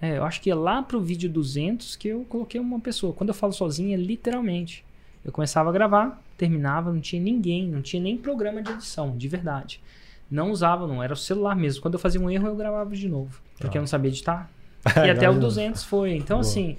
[0.00, 3.12] É, eu acho que é lá pro vídeo 200 que eu coloquei uma pessoa.
[3.12, 4.82] Quando eu falo sozinho, é literalmente.
[5.22, 9.28] Eu começava a gravar, terminava, não tinha ninguém, não tinha nem programa de edição, de
[9.28, 9.80] verdade.
[10.30, 11.82] Não usava, não, era o celular mesmo.
[11.82, 14.48] Quando eu fazia um erro, eu gravava de novo, porque eu não sabia editar.
[15.04, 16.12] E até o 200 foi.
[16.14, 16.78] Então, Boa, assim,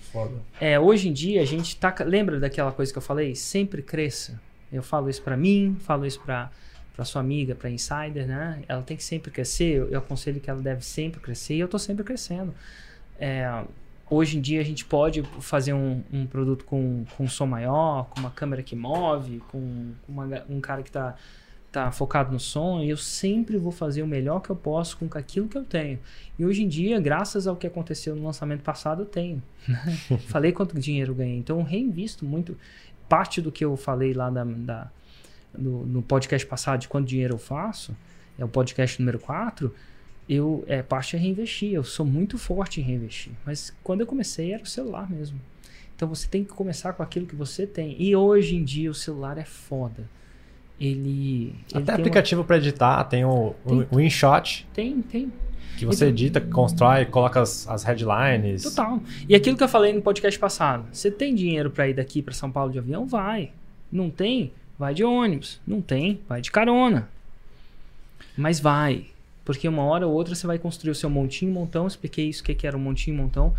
[0.60, 1.94] é, hoje em dia a gente tá.
[2.04, 3.36] Lembra daquela coisa que eu falei?
[3.36, 4.42] Sempre cresça.
[4.74, 6.50] Eu falo isso pra mim, falo isso pra,
[6.96, 8.64] pra sua amiga, pra insider, né?
[8.68, 9.76] Ela tem que sempre crescer.
[9.78, 12.56] Eu, eu aconselho que ela deve sempre crescer e eu tô sempre crescendo.
[13.20, 13.64] É,
[14.10, 18.20] hoje em dia a gente pode fazer um, um produto com, com som maior, com
[18.20, 21.16] uma câmera que move, com uma- um cara que tá,
[21.72, 25.08] tá focado no som, e eu sempre vou fazer o melhor que eu posso com
[25.18, 26.00] aquilo que eu tenho.
[26.38, 29.42] E hoje em dia, graças ao que aconteceu no lançamento passado, eu tenho.
[29.68, 29.98] né?
[30.28, 32.58] falei quanto dinheiro eu ganhei, então eu reinvisto muito.
[33.08, 34.92] Parte do que eu falei lá da, da-
[35.58, 37.96] no, no podcast passado de quanto dinheiro eu faço,
[38.40, 39.74] é o podcast número 4,
[40.30, 41.74] eu é parte é reinvestir.
[41.74, 43.34] Eu sou muito forte em reinvestir.
[43.46, 45.40] Mas quando eu comecei era o celular mesmo.
[45.96, 47.96] Então você tem que começar com aquilo que você tem.
[48.02, 50.10] E hoje em dia o celular é foda.
[50.82, 51.54] Ele.
[51.74, 53.88] Até aplicativo pra editar, tem o, Tem.
[53.92, 54.74] o InShot, Uma...
[54.74, 55.32] Tem, tem.
[55.78, 58.64] que você edita, constrói, coloca as, as headlines.
[58.64, 59.00] Total.
[59.30, 60.86] E aquilo que eu falei no podcast passado.
[60.92, 63.06] Você tem dinheiro para ir daqui para São Paulo de avião?
[63.06, 63.52] Vai.
[63.92, 64.52] Não tem?
[64.80, 65.62] Vai de ônibus.
[65.68, 66.20] Não tem?
[66.28, 67.08] Vai de carona.
[68.36, 69.06] Mas vai.
[69.46, 71.86] Porque uma hora ou outra você vai construir o seu montinho montão.
[71.86, 73.54] Expliquei isso, o que que era um montinho montão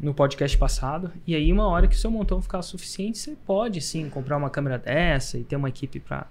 [0.00, 1.12] no podcast passado.
[1.26, 4.50] E aí, uma hora que o seu montão ficar suficiente, você pode sim comprar uma
[4.50, 6.26] câmera dessa e ter uma equipe para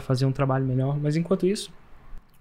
[0.00, 0.98] fazer um trabalho melhor.
[0.98, 1.72] Mas enquanto isso,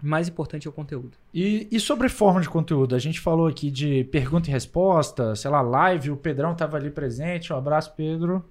[0.04, 1.12] o mais importante é o conteúdo.
[1.34, 2.94] E, e sobre forma de conteúdo?
[2.94, 6.90] A gente falou aqui de pergunta e resposta, sei lá, live, o Pedrão tava ali
[6.90, 7.54] presente.
[7.54, 8.44] Um abraço, Pedro.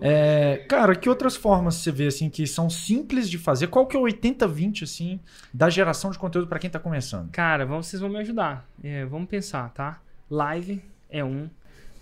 [0.00, 3.66] É, cara, que outras formas você vê assim que são simples de fazer?
[3.66, 5.18] Qual que é o 80-20 assim
[5.52, 7.32] da geração de conteúdo para quem tá começando?
[7.32, 8.64] Cara, vamos, vocês vão me ajudar.
[8.84, 10.00] É, vamos pensar, tá?
[10.30, 10.80] Live
[11.10, 11.50] é um,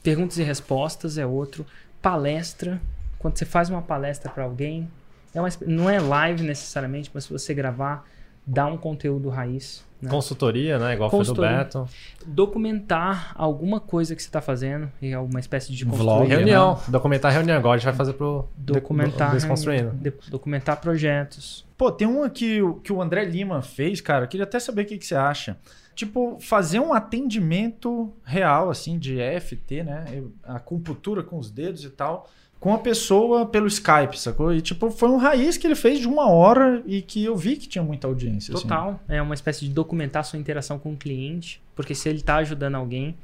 [0.03, 1.64] perguntas e respostas é outro,
[2.03, 2.82] palestra.
[3.18, 4.91] Quando você faz uma palestra para alguém,
[5.35, 8.07] é uma, não é live necessariamente, mas se você gravar,
[8.47, 9.85] dá um conteúdo raiz.
[10.01, 10.11] né?
[10.11, 10.93] Consultoria, né?
[10.95, 11.51] Igual Consultoria.
[11.51, 11.89] foi do Beto.
[12.26, 16.37] Documentar alguma coisa que você está fazendo, e é uma espécie de vlog, né?
[16.37, 16.78] Reunião.
[16.89, 17.57] Documentar reunião.
[17.57, 19.91] Agora a gente vai fazer pro Documentar, do- Desconstruindo.
[19.93, 21.64] de- documentar projetos.
[21.76, 24.24] Pô, tem um aqui o- que o André Lima fez, cara.
[24.24, 25.57] eu Queria até saber o que, que você acha.
[25.95, 30.05] Tipo, fazer um atendimento real, assim, de EFT, né?
[30.43, 32.28] A acupuntura com os dedos e tal,
[32.65, 34.55] com a pessoa pelo Skype, sacou?
[34.55, 37.57] E, tipo, foi um raiz que ele fez de uma hora e que eu vi
[37.57, 38.55] que tinha muita audiência.
[38.55, 38.62] assim.
[38.62, 38.99] Total.
[39.07, 41.61] É uma espécie de documentar sua interação com o cliente.
[41.77, 43.19] Porque se ele está ajudando alguém,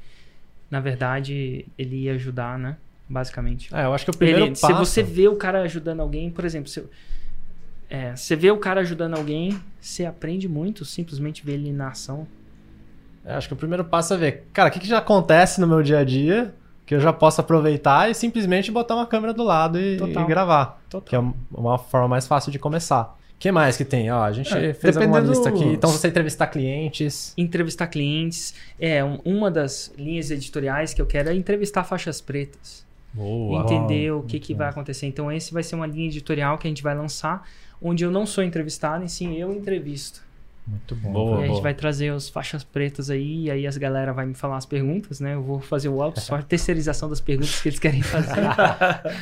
[0.69, 2.77] na verdade, ele ia ajudar, né?
[3.09, 3.73] Basicamente.
[3.73, 4.67] É, eu acho que o primeiro Ele- passo...
[4.67, 6.83] Se você vê o cara ajudando alguém, por exemplo, se,
[7.89, 12.27] é, você vê o cara ajudando alguém, você aprende muito, simplesmente ver ele na ação.
[13.25, 15.65] Eu acho que o primeiro passo é ver, cara, o que, que já acontece no
[15.65, 16.53] meu dia a dia
[16.91, 20.77] que eu já posso aproveitar e simplesmente botar uma câmera do lado e, e gravar.
[20.89, 21.07] Total.
[21.07, 23.17] Que é um- uma forma mais fácil de começar.
[23.33, 24.11] O que mais que tem?
[24.11, 25.63] Ó, a gente É, fez alguma dependendo- lista aqui.
[25.73, 27.33] Então, você entrevistar clientes.
[27.37, 28.53] Entrevistar clientes.
[28.77, 32.85] É, um- uma das linhas editoriais que eu quero é entrevistar faixas pretas.
[33.13, 33.63] Boa.
[33.63, 35.05] entender o que, que vai acontecer.
[35.05, 37.47] Então, esse vai ser uma linha editorial que a gente vai lançar,
[37.81, 40.21] onde eu não sou entrevistado, e sim eu entrevisto.
[40.67, 41.11] Muito bom.
[41.11, 41.31] Boa.
[41.31, 41.61] e a gente boa.
[41.63, 45.19] vai trazer as faixas pretas aí, e aí as galera vai me falar as perguntas,
[45.19, 45.33] né?
[45.33, 48.41] Eu vou fazer o outsourcing, terceirização das perguntas que eles querem fazer.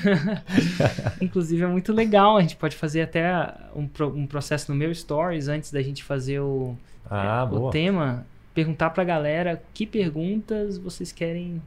[1.21, 3.31] Inclusive é muito legal, a gente pode fazer até
[3.75, 6.75] um, um processo no meu Stories antes da gente fazer o,
[7.09, 7.71] Ah, o boa.
[7.71, 11.61] tema, perguntar pra galera que perguntas vocês querem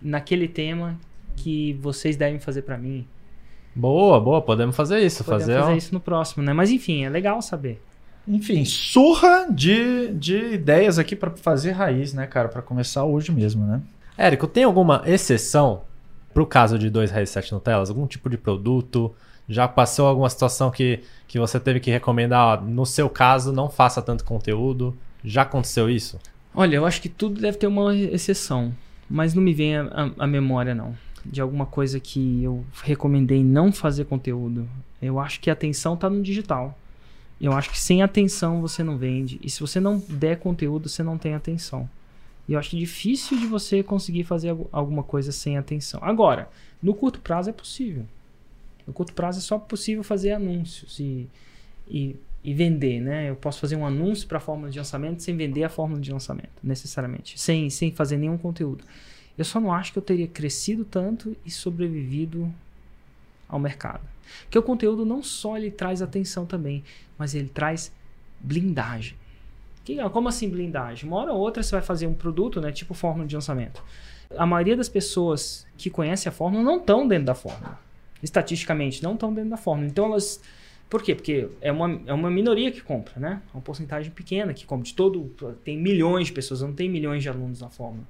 [0.00, 0.98] naquele tema
[1.36, 3.06] que vocês devem fazer pra mim.
[3.74, 5.22] Boa, boa, podemos fazer isso.
[5.24, 6.52] Podemos fazer, fazer um- isso no próximo, né?
[6.52, 7.82] Mas enfim, é legal saber.
[8.28, 12.48] Enfim, surra de, de ideias aqui pra fazer raiz, né, cara?
[12.48, 13.80] Pra começar hoje mesmo, né?
[14.18, 15.82] Érico, tem alguma exceção
[16.34, 17.88] pro caso de dois Raiz 7 Nutellas?
[17.90, 19.14] Algum tipo de produto?
[19.48, 22.58] Já passou alguma situação que, que você teve que recomendar?
[22.58, 24.96] Ó, no seu caso, não faça tanto conteúdo.
[25.22, 26.18] Já aconteceu isso?
[26.54, 28.74] Olha, eu acho que tudo deve ter uma exceção,
[29.08, 30.94] mas não me vem a, a- a memória, não.
[31.24, 34.68] De alguma coisa que eu recomendei não fazer conteúdo.
[35.00, 36.76] Eu acho que a atenção tá no digital.
[37.40, 39.38] Eu acho que sem atenção você não vende.
[39.42, 41.88] E se você não der conteúdo, você não tem atenção.
[42.48, 46.00] E eu acho difícil de você conseguir fazer algu- alguma coisa sem atenção.
[46.02, 46.48] Agora,
[46.82, 48.06] no curto prazo é possível.
[48.86, 51.26] No curto prazo é só possível fazer anúncios e,
[51.88, 53.28] e, e vender, né?
[53.28, 56.12] Eu posso fazer um anúncio para a fórmula de lançamento sem vender a fórmula de
[56.12, 57.38] lançamento, necessariamente.
[57.38, 58.84] Sem, sem fazer nenhum conteúdo.
[59.36, 62.50] Eu só não acho que eu teria crescido tanto e sobrevivido
[63.48, 64.00] ao mercado.
[64.42, 66.82] Porque o conteúdo não só ele traz atenção também,
[67.18, 67.92] mas ele traz
[68.40, 69.16] blindagem.
[69.84, 71.08] Que- como assim blindagem?
[71.08, 73.82] Uma hora ou outra você vai fazer um produto, né, tipo fórmula de lançamento.
[74.36, 77.78] A maioria das pessoas que conhecem a fórmula não estão dentro da fórmula.
[78.22, 79.88] Estatisticamente, não estão dentro da fórmula.
[79.88, 80.40] Então elas.
[80.90, 81.14] Por quê?
[81.14, 83.42] Porque é uma, é uma minoria que compra, né?
[83.52, 84.84] É uma porcentagem pequena que compra.
[84.84, 85.32] De todo.
[85.64, 88.04] Tem milhões de pessoas, não tem milhões de alunos na fórmula.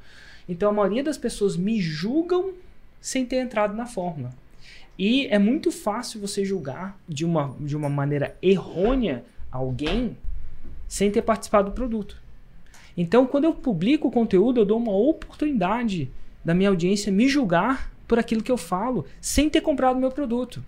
[0.49, 2.53] Então a maioria das pessoas me julgam
[3.01, 4.31] sem ter entrado na fórmula.
[4.99, 10.17] E é muito fácil você julgar de uma, de uma maneira errônea alguém
[10.89, 12.17] sem ter participado do produto.
[12.97, 16.11] Então, quando eu publico o conteúdo, eu dou uma oportunidade
[16.45, 20.65] da minha audiência me julgar por aquilo que eu falo, sem ter comprado meu produto.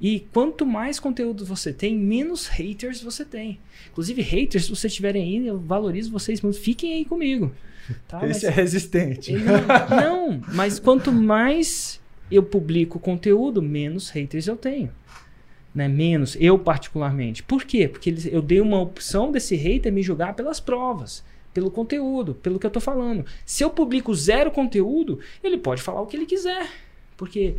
[0.00, 3.60] E quanto mais conteúdo você tem, menos haters você tem.
[3.90, 6.58] Inclusive, haters, se vocês estiverem aí, eu valorizo vocês muito.
[6.58, 7.52] Fiquem aí comigo.
[8.08, 8.18] Tá?
[8.26, 9.32] Esse Mas- é resistente.
[9.90, 12.00] não, mas quanto mais
[12.30, 14.90] eu publico conteúdo, menos haters eu tenho.
[15.74, 15.86] Né?
[15.88, 17.42] Menos, eu particularmente.
[17.42, 17.86] Por quê?
[17.88, 21.24] Porque eles- eu dei uma opção desse hater me julgar pelas provas,
[21.54, 23.24] pelo conteúdo, pelo que eu tô falando.
[23.46, 26.68] Se eu publico zero conteúdo, ele pode falar o que ele quiser.
[27.16, 27.54] Porque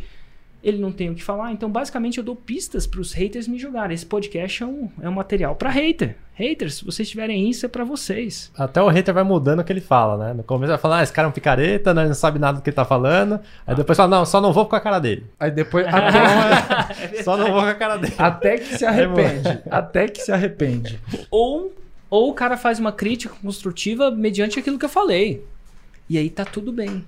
[0.62, 1.50] ele não tem o que falar.
[1.52, 3.94] Então, basicamente, eu dou pistas para os haters me julgarem.
[3.94, 6.16] Esse podcast é um, é um material para hater.
[6.34, 8.50] Haters, se vocês tiverem isso, é para vocês.
[8.56, 10.32] Até o hater vai mudando o que ele fala, né?
[10.32, 12.06] No começo vai falar, ah, esse cara é um picareta, né?
[12.06, 13.40] não sabe nada do que ele tá falando.
[13.66, 15.26] Aí depois fala, não, só não vou com a cara dele.
[15.38, 18.14] Aí depois, até, Só não vou com a cara dele.
[18.16, 19.62] até que se arrepende.
[19.70, 21.00] Até que se arrepende.
[21.30, 21.74] Ou,
[22.08, 25.44] ou o cara faz uma crítica construtiva mediante aquilo que eu falei.
[26.08, 27.04] E aí tá tudo bem.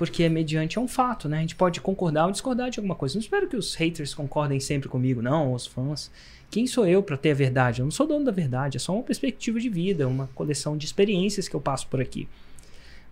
[0.00, 1.36] Porque mediante é um fato, né?
[1.36, 3.16] A gente pode concordar ou discordar de alguma coisa.
[3.16, 6.10] Não espero que os haters concordem sempre comigo, não, os fãs.
[6.50, 7.80] Quem sou eu para ter a verdade?
[7.80, 10.86] Eu não sou dono da verdade, é só uma perspectiva de vida, uma coleção de
[10.86, 12.26] experiências que eu passo por aqui.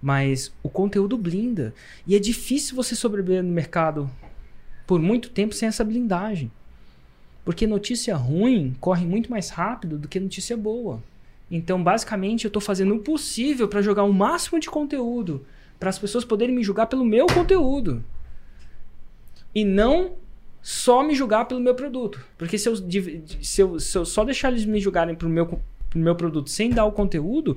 [0.00, 1.74] Mas o conteúdo blinda.
[2.06, 4.10] E é difícil você sobreviver no mercado
[4.86, 6.50] por muito tempo sem essa blindagem.
[7.44, 11.02] Porque notícia ruim corre muito mais rápido do que notícia boa.
[11.50, 15.44] Então, basicamente, eu estou fazendo o possível para jogar o máximo de conteúdo
[15.78, 18.02] para as pessoas poderem me julgar pelo meu conteúdo.
[19.54, 20.12] E não
[20.60, 22.24] só me julgar pelo meu produto.
[22.36, 25.98] Porque se eu, se eu, se eu só deixar eles me julgarem pro meu, pro
[25.98, 27.56] meu produto sem dar o conteúdo,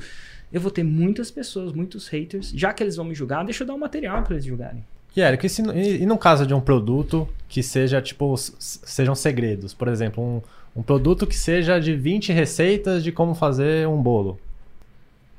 [0.51, 2.51] eu vou ter muitas pessoas, muitos haters.
[2.55, 4.83] Já que eles vão me julgar, deixa eu dar o material para eles julgarem.
[5.15, 9.13] E, Érico, e, se, e, e no caso de um produto que seja, tipo, sejam
[9.15, 9.73] segredos?
[9.73, 10.41] Por exemplo, um,
[10.79, 14.39] um produto que seja de 20 receitas de como fazer um bolo.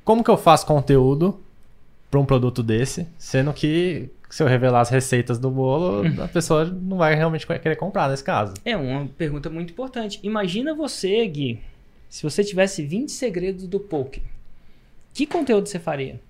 [0.04, 1.40] Como que eu faço conteúdo
[2.12, 6.66] para um produto desse, sendo que se eu revelar as receitas do bolo, a pessoa
[6.66, 8.52] não vai realmente querer comprar nesse caso.
[8.66, 10.20] É uma pergunta muito importante.
[10.22, 11.58] Imagina você, Gui,
[12.10, 14.22] se você tivesse 20 segredos do poker.
[15.14, 16.20] Que conteúdo você faria?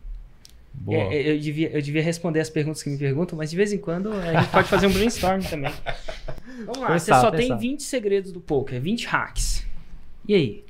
[0.88, 3.72] É, é, eu, devia, eu devia responder as perguntas que me perguntam, mas de vez
[3.72, 5.72] em quando a gente pode fazer um brainstorm também.
[6.64, 7.56] Vamos lá, você Pensar, só pensar.
[7.56, 9.66] tem 20 segredos do poker, 20 hacks.
[10.28, 10.64] E aí?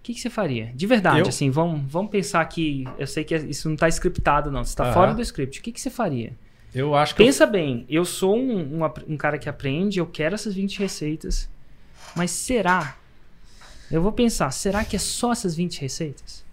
[0.00, 0.72] O que, que você faria?
[0.74, 1.28] De verdade, Eu?
[1.28, 2.84] assim, vamos, vamos pensar que.
[2.98, 4.64] Eu sei que isso não está scriptado, não.
[4.64, 4.92] Você está Aham.
[4.94, 5.60] fora do script.
[5.60, 6.32] O que, que você faria?
[6.74, 10.06] Eu acho que eu- Pensa bem, eu sou um, um um cara que aprende, eu
[10.06, 11.50] quero essas 20 receitas,
[12.16, 12.96] mas será?
[13.90, 16.44] Eu vou pensar, será que é só essas 20 receitas?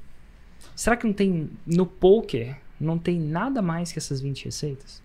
[0.76, 5.02] Será que não tem no poker, não tem nada mais que essas 20 receitas?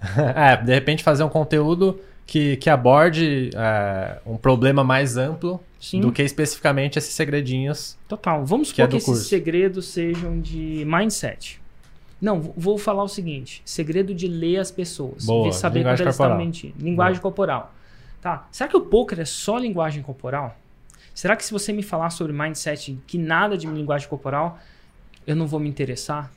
[0.34, 6.00] é, de repente fazer um conteúdo que, que aborde é, um problema mais amplo Sim.
[6.00, 7.98] do que especificamente esses segredinhos.
[8.06, 8.46] Total.
[8.46, 9.24] Vamos Que é supor que, esses curso.
[9.28, 11.60] segredos sejam de mindset.
[12.20, 15.26] Não, vou falar o seguinte: segredo de ler as pessoas.
[15.26, 16.74] Boa, ver saber quando eles estão mentindo.
[16.78, 17.74] Linguagem corporal.
[18.20, 18.46] Tá.
[18.52, 20.56] Será que o poker é só linguagem corporal?
[21.12, 24.60] Será que se você me falar sobre mindset que nada de linguagem corporal,
[25.26, 26.32] eu não vou me interessar?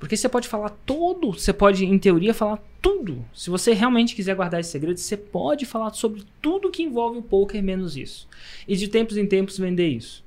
[0.00, 3.22] Porque você pode falar todo, você pode, em teoria, falar tudo.
[3.34, 7.22] Se você realmente quiser guardar esse segredo, você pode falar sobre tudo que envolve o
[7.22, 8.26] poker, menos isso.
[8.66, 10.24] E de tempos em tempos vender isso.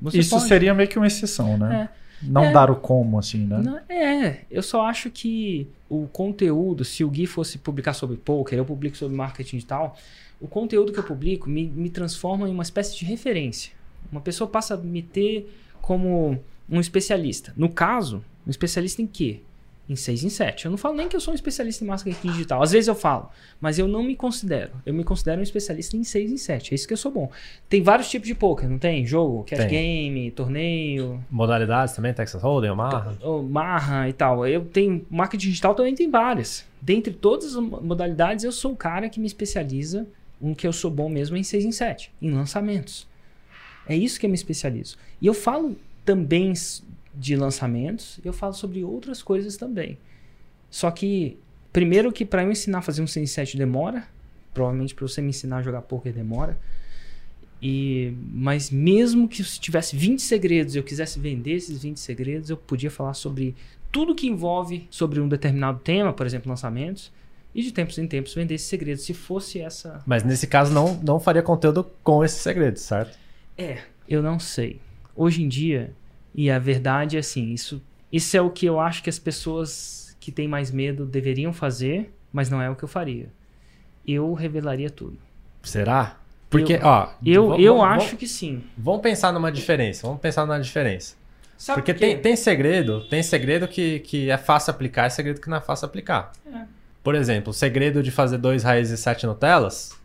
[0.00, 0.46] Você Isso pode.
[0.46, 1.88] seria meio que uma exceção, né?
[2.22, 2.52] Não É.
[2.52, 3.62] dar o como, assim, né?
[3.64, 8.58] Não, é, eu só acho que o conteúdo, se o Gui fosse publicar sobre poker,
[8.58, 9.96] eu publico sobre marketing digital,
[10.40, 13.72] o conteúdo que eu publico me, me transforma em uma espécie de referência.
[14.10, 16.38] Uma pessoa passa a me ter como
[16.72, 17.52] um especialista.
[17.56, 19.40] No caso, um especialista em quê?
[19.88, 20.64] Em 6 em 7.
[20.64, 22.62] Eu não falo nem que eu sou um especialista em marketing digital.
[22.62, 23.28] Às vezes eu falo,
[23.60, 24.70] mas eu não me considero.
[24.86, 26.72] Eu me considero um especialista em 6 em 7.
[26.72, 27.30] É isso que eu sou bom.
[27.68, 29.04] Tem vários tipos de poker, não tem?
[29.04, 29.68] Jogo, cash Tem.
[29.68, 33.16] game, torneio, Modalidades também, Texas Hold'em, Omaha.
[33.20, 34.46] ou Marra e tal.
[34.46, 36.64] Eu tenho marketing digital também tem várias.
[36.80, 40.06] Dentre todas as mo- modalidades, eu sou o cara que me especializa
[40.40, 43.06] no que eu sou bom mesmo em 6 em 7, em lançamentos.
[43.86, 44.96] É isso que eu me especializo.
[45.20, 46.52] E eu falo também
[47.14, 49.98] de lançamentos, eu falo sobre outras coisas também.
[50.70, 51.38] Só que
[51.72, 54.06] primeiro que para eu ensinar a fazer um 6 em 7 demora,
[54.52, 56.58] provavelmente para você me ensinar a jogar poker demora.
[57.60, 62.50] E, mas mesmo que se tivesse 20 segredos e eu quisesse vender esses 20 segredos,
[62.50, 63.54] eu podia falar sobre
[63.92, 67.12] tudo que envolve sobre um determinado tema, por exemplo, lançamentos,
[67.54, 70.02] e de tempos em tempos vender esses segredos, se fosse essa.
[70.06, 73.16] Mas nesse caso não, não faria conteúdo com esses segredos, certo?
[73.56, 73.78] É,
[74.08, 74.80] eu não sei.
[75.14, 75.92] Hoje em dia,
[76.34, 80.16] e a verdade é assim, isso, isso é o que eu acho que as pessoas
[80.20, 83.28] que têm mais medo deveriam fazer, mas não é o que eu faria.
[84.06, 85.18] Eu revelaria tudo.
[85.62, 86.16] Será?
[86.50, 87.08] Porque, Eu- ó.
[87.24, 88.62] Eu, vamos- eu vamos- acho que sim.
[88.76, 90.06] Vamos pensar numa diferença.
[90.06, 91.14] Vamos pensar numa diferença.
[91.56, 92.06] Sabe Porque por quê?
[92.06, 95.60] tem, tem segredo, tem segredo que, que é fácil aplicar e segredo que não é
[95.60, 96.32] fácil aplicar.
[96.46, 96.64] É.
[97.02, 99.96] Por exemplo, o segredo de fazer dois raízes e sete Nutellas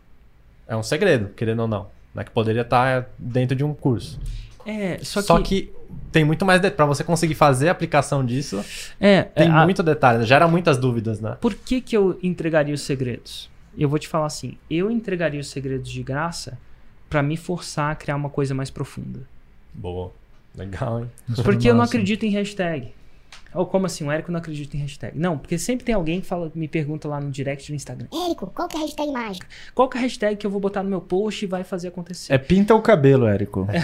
[0.68, 1.88] é um segredo, querendo ou não.
[2.14, 2.22] Né?
[2.24, 4.20] Que poderia estar dentro de um curso.
[4.70, 5.72] É, só, Só, que, que...
[6.12, 6.76] tem muito mais detalhe.
[6.76, 8.62] Pra você conseguir fazer a aplicação disso,
[9.00, 10.26] é, tem é, a- muito detalhe.
[10.26, 11.38] Gera muitas dúvidas, né?
[11.40, 13.50] Por que, que eu entregaria os segredos?
[13.76, 16.58] Eu vou te falar assim: eu entregaria os segredos de graça
[17.08, 19.20] pra me forçar a criar uma coisa mais profunda.
[19.72, 20.12] Boa.
[20.54, 21.10] Legal, hein?
[21.42, 22.92] Porque eu não acredito em hashtag.
[23.54, 25.18] Ou como assim, o Érico não acredita em hashtag?
[25.18, 28.46] Não, porque sempre tem alguém que fala, me pergunta lá no direct do Instagram: Érico,
[28.48, 29.46] qual que é a hashtag mágica?
[29.74, 31.88] qual que é a hashtag que eu vou botar no meu post e vai fazer
[31.88, 32.32] acontecer?
[32.32, 33.66] É pinta o cabelo, Érico.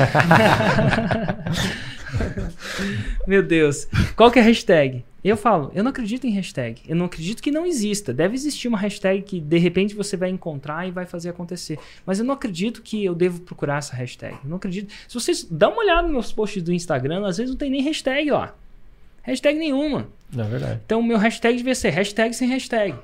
[3.27, 3.89] Meu Deus.
[4.17, 5.05] Qual que é a hashtag?
[5.23, 6.83] Eu falo, eu não acredito em hashtag.
[6.87, 8.12] Eu não acredito que não exista.
[8.12, 11.79] Deve existir uma hashtag que de repente você vai encontrar e vai fazer acontecer.
[12.05, 14.37] Mas eu não acredito que eu devo procurar essa hashtag.
[14.45, 14.93] Eu não acredito.
[15.09, 17.83] Se vocês dão uma olhada nos meus posts do Instagram, às vezes não tem nem
[17.83, 18.55] hashtag lá.
[19.25, 20.09] Hashtag nenhuma.
[20.33, 20.81] Não é verdade.
[20.85, 22.95] Então o meu hashtag devia ser hashtag sem hashtag.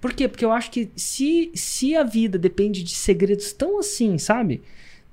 [0.00, 0.26] Por quê?
[0.26, 4.62] Porque eu acho que se, se a vida depende de segredos tão assim, sabe?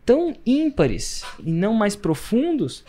[0.06, 2.86] Tão ímpares e não mais profundos,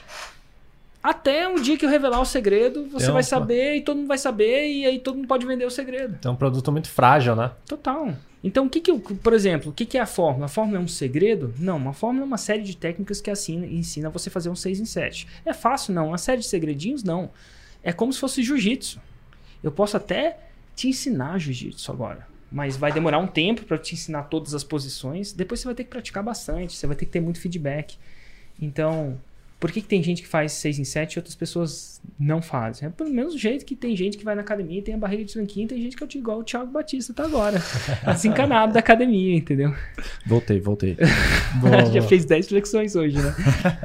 [1.03, 4.19] até um dia que eu revelar o segredo, você vai saber e todo mundo vai
[4.19, 6.19] saber e aí todo mundo pode vender o segredo.
[6.25, 7.51] É um produto muito frágil, né?
[7.67, 8.15] Total.
[8.43, 10.47] Então, o que que por exemplo, o que que é a fórmula?
[10.47, 11.53] A fórmula é um segredo?
[11.59, 14.81] Não, uma fórmula é uma série de técnicas que assina, ensina você fazer um 6
[14.81, 15.27] em 7.
[15.45, 15.93] É fácil?
[15.93, 16.09] Não.
[16.09, 17.03] Uma série de segredinhos?
[17.03, 17.31] Não.
[17.83, 19.01] É como se fosse jiu-jitsu.
[19.63, 20.39] Eu posso até
[20.77, 25.33] te ensinar jiu-jitsu agora, mas vai demorar um tempo para te ensinar todas as posições.
[25.33, 27.99] Depois você vai ter que praticar bastante, você vai ter que ter muito feedback.
[28.61, 29.21] Então,
[29.61, 32.87] por que, que tem gente que faz 6 em 7 e outras pessoas não fazem?
[32.89, 35.25] É pelo mesmo jeito que tem gente que vai na academia e tem a barriga
[35.25, 37.61] de tanquinho, tem gente que é igual o Thiago Batista tá agora.
[38.07, 39.75] Desencanado da academia, entendeu?
[40.27, 40.97] Voltei, voltei.
[41.93, 43.35] Já fez 10 flexões hoje, né?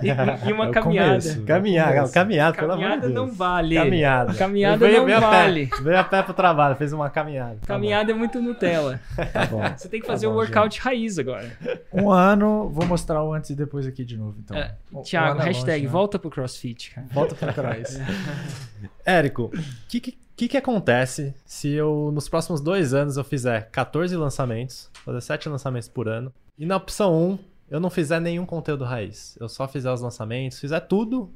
[0.02, 0.08] E,
[0.50, 1.10] e uma É o caminhada.
[1.10, 1.42] começo.
[1.44, 3.14] Caminhada, caminhada, pelo amor de Caminhada Deus.
[3.16, 3.76] não vale.
[3.76, 4.34] Caminhada.
[4.36, 5.28] Caminhada Veio- não veio a pé.
[5.28, 5.70] vale.
[5.82, 7.58] Veio a pé pro trabalho, fez uma caminhada.
[7.62, 9.00] Tá Caminhada é muito Nutella.
[9.32, 9.62] Tá bom.
[9.76, 11.52] Você tem que fazer bom, o workout raiz agora.
[11.92, 14.56] Um ano, vou mostrar o antes e depois aqui de novo, então.
[14.58, 15.92] É, Um- um Thiago, é hashtag longe, né?
[15.92, 17.08] volta pro crossfit, cara.
[17.12, 17.98] Volta pra trás.
[17.98, 18.90] bom.
[19.06, 19.52] Érico, o
[19.88, 24.90] que, que, que que acontece se eu, nos próximos dois anos, eu fizer 14 lançamentos,
[25.06, 27.40] fazer 7 lançamentos por ano, e na opção 1,
[27.70, 29.36] eu não fizer nenhum conteúdo raiz.
[29.40, 31.34] Eu só fizer os lançamentos, fizer tudo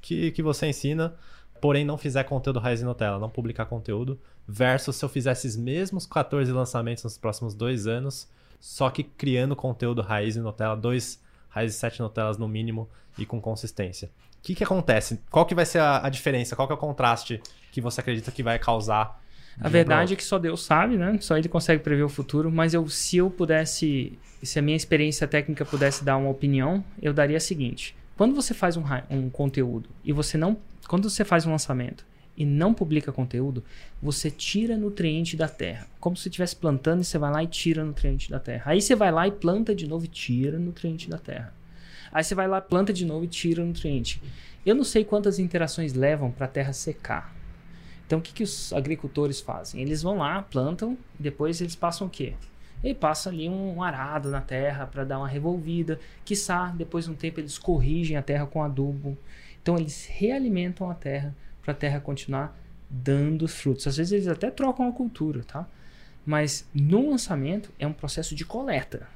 [0.00, 1.14] que, que você ensina,
[1.60, 5.56] porém não fizer conteúdo raiz em Nutella, não publicar conteúdo, versus se eu fizer esses
[5.56, 8.28] mesmos 14 lançamentos nos próximos dois anos,
[8.60, 11.20] só que criando conteúdo raiz em Nutella, dois
[11.56, 12.88] e sete Nutellas no mínimo
[13.18, 14.10] e com consistência.
[14.38, 15.20] O que, que acontece?
[15.30, 16.54] Qual que vai ser a, a diferença?
[16.54, 17.40] Qual que é o contraste
[17.72, 19.20] que você acredita que vai causar?
[19.60, 21.18] A verdade é que só Deus sabe, né?
[21.20, 22.50] Só ele consegue prever o futuro.
[22.50, 27.12] Mas eu, se eu pudesse, se a minha experiência técnica pudesse dar uma opinião, eu
[27.12, 31.44] daria a seguinte: quando você faz um, um conteúdo e você não, quando você faz
[31.44, 32.06] um lançamento
[32.38, 33.64] e não publica conteúdo,
[34.00, 37.48] você tira nutriente da terra, como se você estivesse plantando e você vai lá e
[37.48, 38.62] tira nutriente da terra.
[38.70, 41.52] Aí você vai lá e planta de novo e tira nutriente da terra.
[42.12, 44.22] Aí você vai lá, planta de novo e tira nutriente.
[44.64, 47.34] Eu não sei quantas interações levam para a terra secar.
[48.06, 49.82] Então, o que, que os agricultores fazem?
[49.82, 52.34] Eles vão lá, plantam, e depois eles passam o quê?
[52.82, 55.98] Ele passa ali um arado na terra para dar uma revolvida.
[56.24, 59.18] Quiçá, depois de um tempo, eles corrigem a terra com adubo.
[59.60, 61.34] Então, eles realimentam a terra
[61.68, 62.58] para a terra continuar
[62.88, 63.86] dando frutos.
[63.86, 65.68] Às vezes, eles até trocam a cultura, tá?
[66.24, 69.06] Mas no lançamento é um processo de coleta.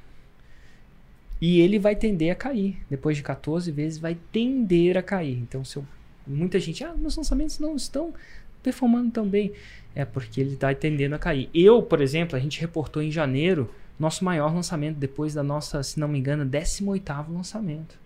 [1.41, 2.77] E ele vai tender a cair.
[2.89, 5.37] Depois de 14 vezes, vai tender a cair.
[5.39, 5.85] Então, se eu,
[6.27, 8.13] muita gente, ah, meus lançamentos não estão
[8.61, 9.51] performando tão bem.
[9.95, 11.49] É porque ele está tendendo a cair.
[11.53, 15.99] Eu, por exemplo, a gente reportou em janeiro nosso maior lançamento, depois da nossa, se
[15.99, 18.02] não me engano, 18 lançamento.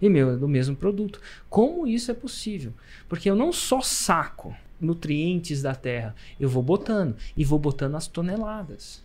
[0.00, 1.20] E meu, é do mesmo produto.
[1.48, 2.72] Como isso é possível?
[3.08, 7.16] Porque eu não só saco nutrientes da terra, eu vou botando.
[7.36, 9.02] E vou botando as toneladas.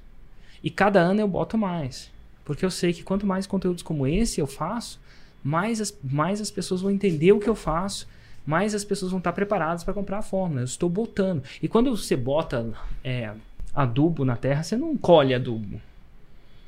[0.63, 2.11] E cada ano eu boto mais.
[2.43, 4.99] Porque eu sei que quanto mais conteúdos como esse eu faço,
[5.43, 8.07] mais as, mais as pessoas vão entender o que eu faço
[8.49, 10.61] mais as pessoas vão estar preparadas para comprar a fórmula.
[10.61, 11.43] Eu estou botando.
[11.61, 12.73] E quando você bota
[13.03, 13.31] é,
[13.75, 15.79] adubo na terra, você não colhe adubo.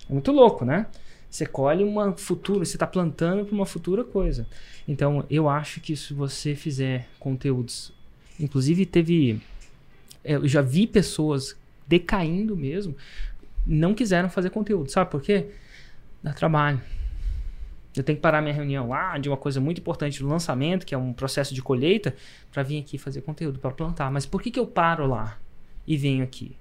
[0.08, 0.86] É muito louco, né?
[1.32, 4.46] Você colhe uma futura, você está plantando para uma futura coisa.
[4.86, 7.94] Então, eu acho que se você fizer conteúdos,
[8.38, 9.42] inclusive teve,
[10.26, 11.58] é, eu já vi pessoas
[11.88, 12.98] decaindo mesmo,
[13.66, 15.52] não quiseram fazer conteúdo, sabe por quê?
[16.22, 16.82] Dá trabalho.
[17.96, 20.94] Eu tenho que parar minha reunião lá de uma coisa muito importante do lançamento, que
[20.94, 22.14] é um processo de colheita,
[22.52, 24.12] para vir aqui fazer conteúdo, para plantar.
[24.12, 25.40] Mas por que, que eu paro lá
[25.88, 26.58] e venho aqui?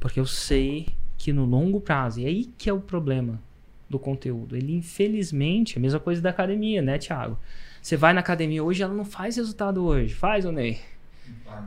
[0.00, 0.88] Porque eu sei
[1.18, 3.40] que no longo prazo, e aí que é o problema
[3.88, 4.56] do conteúdo.
[4.56, 7.38] Ele, infelizmente, é a mesma coisa da academia, né, Thiago?
[7.80, 10.14] Você vai na academia hoje, ela não faz resultado hoje.
[10.14, 10.80] Faz, ô Ney?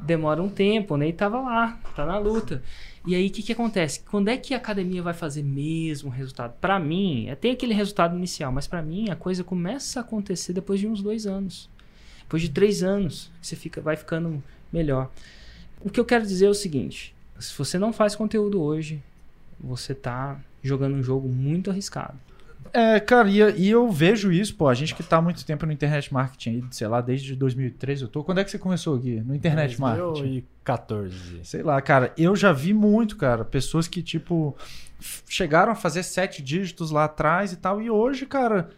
[0.03, 2.61] Demora um tempo, o Ney tava lá, tá na luta.
[3.05, 4.01] E aí, o que, que acontece?
[4.01, 6.53] Quando é que a academia vai fazer mesmo resultado?
[6.59, 10.53] Para mim, é, tem aquele resultado inicial, mas para mim a coisa começa a acontecer
[10.53, 11.69] depois de uns dois anos.
[12.21, 15.09] Depois de três anos, você fica, vai ficando melhor.
[15.81, 19.01] O que eu quero dizer é o seguinte: se você não faz conteúdo hoje,
[19.59, 22.17] você tá jogando um jogo muito arriscado.
[22.73, 25.65] É, cara, e, e, eu vejo isso, pô, a gente que tá há muito tempo
[25.65, 28.23] no internet marketing, sei lá, desde 2013 eu tô.
[28.23, 29.81] Quando é que você começou aqui no internet 2014.
[29.81, 30.21] marketing?
[30.21, 31.39] 2014.
[31.43, 34.55] Sei lá, cara, eu já vi muito, cara, pessoas que, tipo,
[35.27, 38.69] chegaram a fazer sete dígitos lá atrás e tal, e hoje, cara,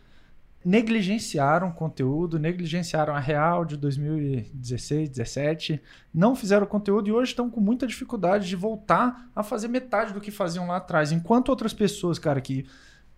[0.63, 5.81] negligenciaram conteúdo, negligenciaram a real de 2016, 17,
[6.13, 10.21] não fizeram conteúdo e hoje estão com muita dificuldade de voltar a fazer metade do
[10.21, 11.11] que faziam lá atrás.
[11.11, 12.65] Enquanto outras pessoas, cara, que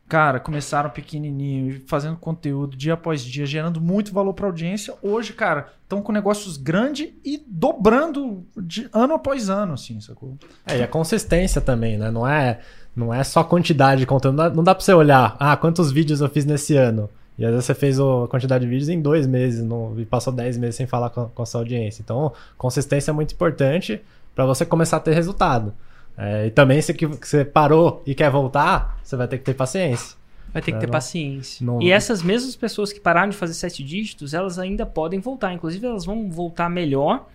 [0.08, 4.94] cara, começaram pequenininho, fazendo conteúdo dia após dia, gerando muito valor para audiência.
[5.02, 10.38] Hoje, cara, estão com negócios grandes e dobrando de ano após ano, assim, sacou?
[10.66, 12.12] É, e a consistência também, né?
[12.12, 12.60] Não é,
[12.96, 14.36] não é só quantidade de conteúdo.
[14.36, 17.10] Não dá, não dá você olhar, ah, quantos vídeos eu fiz nesse ano.
[17.38, 20.31] E às vezes você fez a quantidade de vídeos em dois meses no, e passou
[20.31, 22.01] dez meses sem falar com, com a sua audiência.
[22.01, 24.01] Então, consistência é muito importante
[24.36, 25.73] para você começar a ter resultado.
[26.17, 29.53] É, e também se que você parou e quer voltar, você vai ter que ter
[29.53, 30.15] paciência.
[30.53, 31.65] Vai ter que ter não, paciência.
[31.65, 31.81] Não...
[31.81, 35.51] E essas mesmas pessoas que pararam de fazer sete dígitos, elas ainda podem voltar.
[35.51, 37.27] Inclusive, elas vão voltar melhor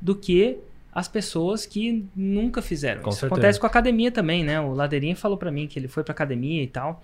[0.00, 0.58] do que
[0.92, 3.02] as pessoas que nunca fizeram.
[3.02, 3.34] Com Isso certeza.
[3.34, 4.60] acontece com a academia também, né?
[4.60, 7.00] O Ladeirinha falou para mim que ele foi pra academia e tal.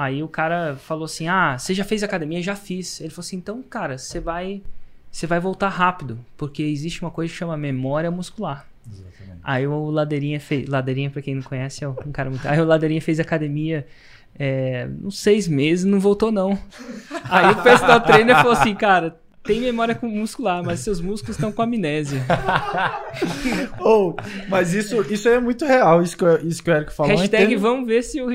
[0.00, 2.42] Aí o cara falou assim: Ah, você já fez academia?
[2.42, 3.02] Já fiz.
[3.02, 4.62] Ele falou assim: Então, cara, você vai,
[5.10, 8.66] você vai voltar rápido, porque existe uma coisa que chama memória muscular.
[8.90, 9.40] Exatamente.
[9.44, 10.66] Aí o Ladeirinha fez.
[10.66, 12.48] Ladeirinha, pra quem não conhece, é um cara muito.
[12.48, 13.86] Aí o Ladeirinha fez academia
[14.38, 16.58] é, uns seis meses, não voltou, não.
[17.24, 19.19] Aí o personal trainer falou assim, cara.
[19.42, 22.22] Tem memória muscular, mas seus músculos estão com amnésia.
[23.80, 24.14] oh,
[24.48, 27.16] mas isso, isso é muito real, isso que, isso que o Eric falou.
[27.16, 28.28] Hashtag vamos ver se o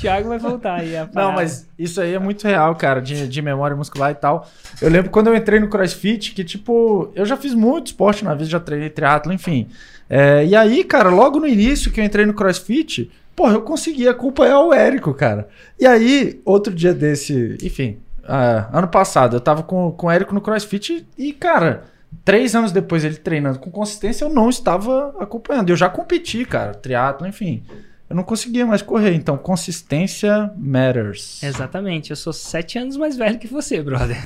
[0.00, 0.92] Thiago vai voltar aí.
[1.12, 4.48] Não, mas isso aí é muito real, cara, de, de memória muscular e tal.
[4.80, 8.32] Eu lembro quando eu entrei no CrossFit, que tipo, eu já fiz muito esporte na
[8.32, 9.68] vida, já treinei triatlo, enfim.
[10.08, 14.06] É, e aí, cara, logo no início que eu entrei no CrossFit, porra, eu consegui
[14.06, 15.48] acompanhar o Érico, cara.
[15.78, 20.34] E aí, outro dia desse, enfim, uh, ano passado, eu tava com, com o Érico
[20.34, 21.84] no CrossFit e, cara,
[22.24, 25.70] três anos depois ele treinando com consistência, eu não estava acompanhando.
[25.70, 27.62] Eu já competi, cara, triatlo, enfim.
[28.08, 31.42] Eu não conseguia mais correr, então consistência matters.
[31.42, 34.18] Exatamente, eu sou sete anos mais velho que você, brother.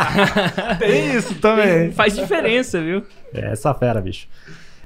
[0.78, 1.92] Tem isso também.
[1.92, 3.02] Faz diferença, viu?
[3.32, 4.28] É essa fera, bicho.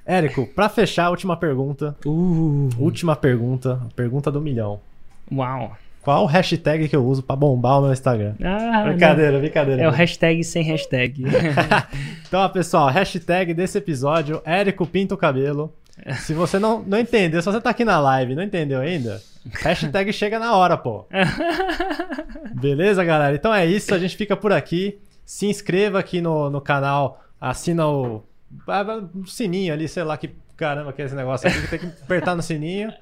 [0.07, 1.97] Érico, pra fechar, a última pergunta.
[2.07, 2.69] Uh.
[2.79, 3.81] Última pergunta.
[3.97, 4.81] Pergunta do milhão.
[5.33, 5.77] Uau.
[6.03, 8.35] Qual hashtag que eu uso pra bombar o meu Instagram?
[8.43, 9.41] Ah, brincadeira, não.
[9.41, 9.83] brincadeira.
[9.83, 11.25] É o hashtag sem hashtag.
[12.27, 15.75] então, pessoal, hashtag desse episódio, Érico Pinto Cabelo.
[16.21, 19.21] Se você não, não entendeu, se você tá aqui na live não entendeu ainda,
[19.61, 21.05] hashtag chega na hora, pô.
[22.59, 23.35] Beleza, galera?
[23.37, 24.99] Então é isso, a gente fica por aqui.
[25.27, 28.25] Se inscreva aqui no, no canal, assina o
[29.15, 31.87] um sininho ali, sei lá que caramba que é esse negócio aqui, que tem que
[32.03, 32.93] apertar no sininho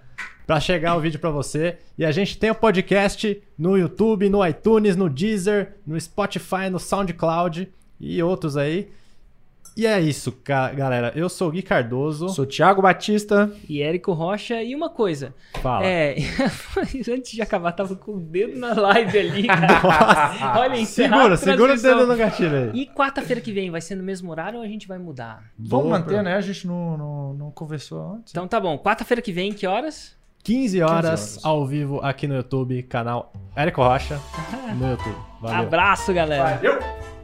[0.47, 1.77] pra chegar o vídeo pra você.
[1.97, 6.79] E a gente tem o podcast no YouTube, no iTunes, no Deezer, no Spotify, no
[6.79, 7.69] SoundCloud
[8.01, 8.89] e outros aí.
[9.79, 11.13] E é isso, galera.
[11.15, 12.29] Eu sou o Gui Cardoso.
[12.31, 13.49] Sou Thiago Batista.
[13.69, 14.61] E Érico Rocha.
[14.61, 15.33] E uma coisa.
[15.63, 15.87] Fala.
[15.87, 16.17] É,
[17.15, 20.59] antes de acabar, tava com o dedo na live ali, cara.
[20.59, 22.71] Olha, Segura, segura o dedo no gatilho aí.
[22.75, 25.45] E quarta-feira que vem, vai ser no mesmo horário ou a gente vai mudar?
[25.57, 26.35] Vamos Boa, manter, né?
[26.35, 28.33] A gente não, não, não conversou antes.
[28.33, 28.77] Então tá bom.
[28.79, 30.17] Quarta-feira que vem, que horas?
[30.43, 31.45] 15 horas, 15 horas.
[31.45, 34.19] ao vivo aqui no YouTube, canal Érico Rocha
[34.77, 35.17] no YouTube.
[35.41, 35.59] Valeu.
[35.61, 36.57] Abraço, galera.
[36.57, 37.18] Valeu!